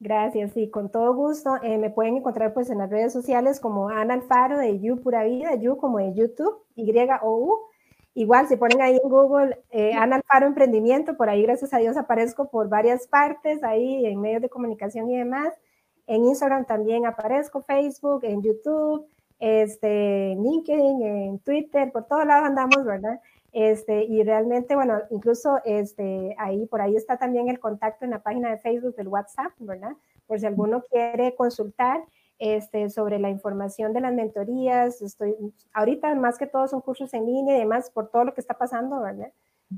Gracias, 0.00 0.52
sí, 0.52 0.68
con 0.68 0.90
todo 0.90 1.14
gusto. 1.14 1.62
Eh, 1.62 1.78
me 1.78 1.90
pueden 1.90 2.16
encontrar 2.16 2.54
pues 2.54 2.70
en 2.70 2.78
las 2.78 2.90
redes 2.90 3.12
sociales 3.12 3.60
como 3.60 3.88
Ana 3.88 4.14
Alfaro 4.14 4.58
de 4.58 4.80
You 4.80 5.00
Pura 5.00 5.22
Vida, 5.22 5.54
You 5.54 5.76
como 5.76 5.98
de 5.98 6.12
YouTube, 6.12 6.64
Y-O-U. 6.74 7.68
Igual, 8.18 8.48
si 8.48 8.56
ponen 8.56 8.82
ahí 8.82 8.98
en 9.00 9.08
Google 9.08 9.62
eh, 9.70 9.94
Ana 9.94 10.16
Alfaro 10.16 10.46
Emprendimiento, 10.46 11.16
por 11.16 11.28
ahí 11.28 11.44
gracias 11.44 11.72
a 11.72 11.78
Dios 11.78 11.96
aparezco 11.96 12.50
por 12.50 12.68
varias 12.68 13.06
partes, 13.06 13.62
ahí 13.62 14.04
en 14.06 14.20
medios 14.20 14.42
de 14.42 14.48
comunicación 14.48 15.08
y 15.08 15.16
demás. 15.16 15.54
En 16.08 16.24
Instagram 16.24 16.64
también 16.64 17.06
aparezco, 17.06 17.62
Facebook, 17.62 18.24
en 18.24 18.42
YouTube, 18.42 19.06
este, 19.38 20.34
LinkedIn, 20.34 21.00
en 21.00 21.38
Twitter, 21.38 21.92
por 21.92 22.06
todos 22.06 22.26
lados 22.26 22.48
andamos, 22.48 22.84
¿verdad? 22.84 23.20
Este, 23.52 24.02
y 24.02 24.24
realmente, 24.24 24.74
bueno, 24.74 24.98
incluso 25.10 25.60
este, 25.64 26.34
ahí, 26.38 26.66
por 26.66 26.80
ahí 26.80 26.96
está 26.96 27.18
también 27.18 27.48
el 27.48 27.60
contacto 27.60 28.04
en 28.04 28.10
la 28.10 28.24
página 28.24 28.50
de 28.50 28.58
Facebook 28.58 28.96
del 28.96 29.06
WhatsApp, 29.06 29.52
¿verdad? 29.60 29.92
Por 30.26 30.40
si 30.40 30.46
alguno 30.46 30.82
quiere 30.90 31.36
consultar 31.36 32.02
este, 32.38 32.90
sobre 32.90 33.18
la 33.18 33.30
información 33.30 33.92
de 33.92 34.00
las 34.00 34.14
mentorías, 34.14 35.02
estoy, 35.02 35.34
ahorita 35.72 36.14
más 36.14 36.38
que 36.38 36.46
todo 36.46 36.68
son 36.68 36.80
cursos 36.80 37.12
en 37.14 37.26
línea 37.26 37.56
y 37.56 37.60
demás 37.60 37.90
por 37.90 38.10
todo 38.10 38.24
lo 38.24 38.34
que 38.34 38.40
está 38.40 38.54
pasando, 38.54 39.00
¿verdad? 39.00 39.32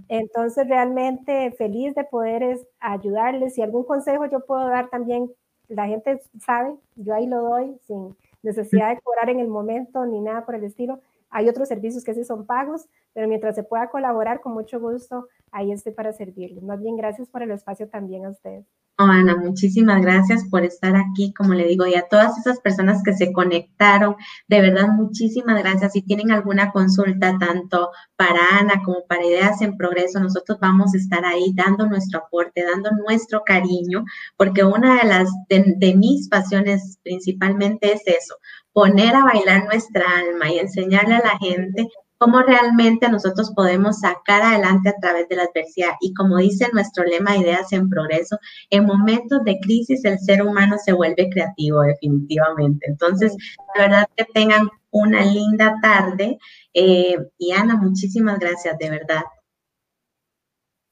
Entonces, 0.09 0.69
realmente 0.69 1.51
feliz 1.53 1.95
de 1.95 2.05
poder 2.05 2.61
ayudarles. 2.79 3.55
Si 3.55 3.63
algún 3.63 3.85
consejo 3.85 4.27
yo 4.27 4.41
puedo 4.47 4.69
dar 4.69 4.89
también, 4.89 5.33
la 5.69 5.87
gente 5.87 6.21
sabe, 6.45 6.77
yo 6.97 7.15
ahí 7.15 7.27
lo 7.27 7.43
doy 7.43 7.77
sin 7.87 8.17
necesidad 8.43 8.95
de 8.95 9.01
cobrar 9.01 9.31
en 9.31 9.41
el 9.41 9.49
momento 9.49 10.07
ni 10.07 10.21
nada 10.21 10.47
por 10.47 10.55
el 10.55 10.65
estilo 10.65 11.01
Hay 11.31 11.49
otros 11.49 11.69
servicios 11.69 12.05
que 12.05 12.15
sí 12.15 12.25
son 12.25 12.47
pagos, 12.47 12.87
pero 13.13 13.29
mientras 13.29 13.55
se 13.55 13.63
pueda 13.63 13.91
colaborar, 13.91 14.41
con 14.41 14.53
mucho 14.53 14.81
gusto, 14.81 15.29
ahí 15.51 15.73
estoy 15.73 15.93
para 15.93 16.13
servirles. 16.13 16.63
Más 16.63 16.81
bien, 16.81 16.97
gracias 16.97 17.29
por 17.29 17.43
el 17.43 17.51
espacio 17.51 17.89
también 17.89 18.27
a 18.27 18.31
ustedes. 18.31 18.67
Ana, 19.09 19.37
muchísimas 19.37 20.03
gracias 20.03 20.45
por 20.51 20.63
estar 20.63 20.95
aquí, 20.95 21.33
como 21.33 21.55
le 21.55 21.67
digo, 21.67 21.87
y 21.87 21.95
a 21.95 22.07
todas 22.09 22.37
esas 22.39 22.61
personas 22.61 23.03
que 23.03 23.15
se 23.15 23.33
conectaron, 23.33 24.17
de 24.47 24.61
verdad, 24.61 24.89
muchísimas 24.89 25.59
gracias. 25.63 25.93
Si 25.93 26.03
tienen 26.03 26.31
alguna 26.31 26.71
consulta, 26.71 27.39
tanto 27.39 27.91
para 28.17 28.41
Ana 28.59 28.83
como 28.85 29.07
para 29.07 29.25
Ideas 29.25 29.63
en 29.63 29.77
Progreso, 29.79 30.21
nosotros 30.21 30.59
vamos 30.61 30.93
a 30.95 30.99
estar 30.99 31.25
ahí 31.25 31.53
dando 31.55 31.87
nuestro 31.87 32.21
aporte, 32.21 32.63
dando 32.63 32.91
nuestro 32.91 33.43
cariño, 33.43 34.05
porque 34.37 34.65
una 34.65 34.97
de 35.01 35.09
las, 35.09 35.31
de 35.49 35.95
mis 35.97 36.29
pasiones 36.29 36.99
principalmente 37.03 37.95
es 37.95 38.03
eso, 38.07 38.37
poner 38.73 39.15
a 39.15 39.25
bailar 39.25 39.65
nuestra 39.65 40.05
alma 40.19 40.51
y 40.51 40.59
enseñarle 40.59 41.17
a 41.17 41.25
la 41.25 41.39
gente 41.39 41.89
cómo 42.21 42.43
realmente 42.43 43.09
nosotros 43.09 43.51
podemos 43.57 44.01
sacar 44.01 44.43
adelante 44.43 44.91
a 44.91 45.01
través 45.01 45.27
de 45.31 45.37
la 45.37 45.45
adversidad. 45.45 45.93
Y 46.03 46.13
como 46.13 46.37
dice 46.37 46.69
nuestro 46.71 47.05
lema 47.05 47.39
Ideas 47.39 47.73
en 47.73 47.89
Progreso, 47.89 48.39
en 48.69 48.85
momentos 48.85 49.43
de 49.45 49.59
crisis 49.59 50.05
el 50.05 50.19
ser 50.19 50.43
humano 50.43 50.77
se 50.77 50.93
vuelve 50.93 51.31
creativo 51.31 51.81
definitivamente. 51.81 52.87
Entonces, 52.89 53.35
de 53.75 53.81
verdad 53.81 54.07
que 54.15 54.27
tengan 54.35 54.69
una 54.91 55.25
linda 55.25 55.77
tarde. 55.81 56.39
Eh, 56.75 57.17
y 57.39 57.53
Ana, 57.53 57.77
muchísimas 57.77 58.39
gracias, 58.39 58.77
de 58.79 58.91
verdad. 58.91 59.23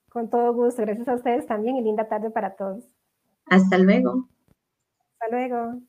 Con 0.08 0.30
todo 0.30 0.54
gusto. 0.54 0.80
Gracias 0.80 1.08
a 1.08 1.14
ustedes 1.14 1.46
también 1.46 1.76
y 1.76 1.82
linda 1.82 2.08
tarde 2.08 2.30
para 2.30 2.56
todos. 2.56 2.84
Hasta 3.44 3.76
luego. 3.76 4.28
Hasta 5.12 5.28
luego. 5.30 5.82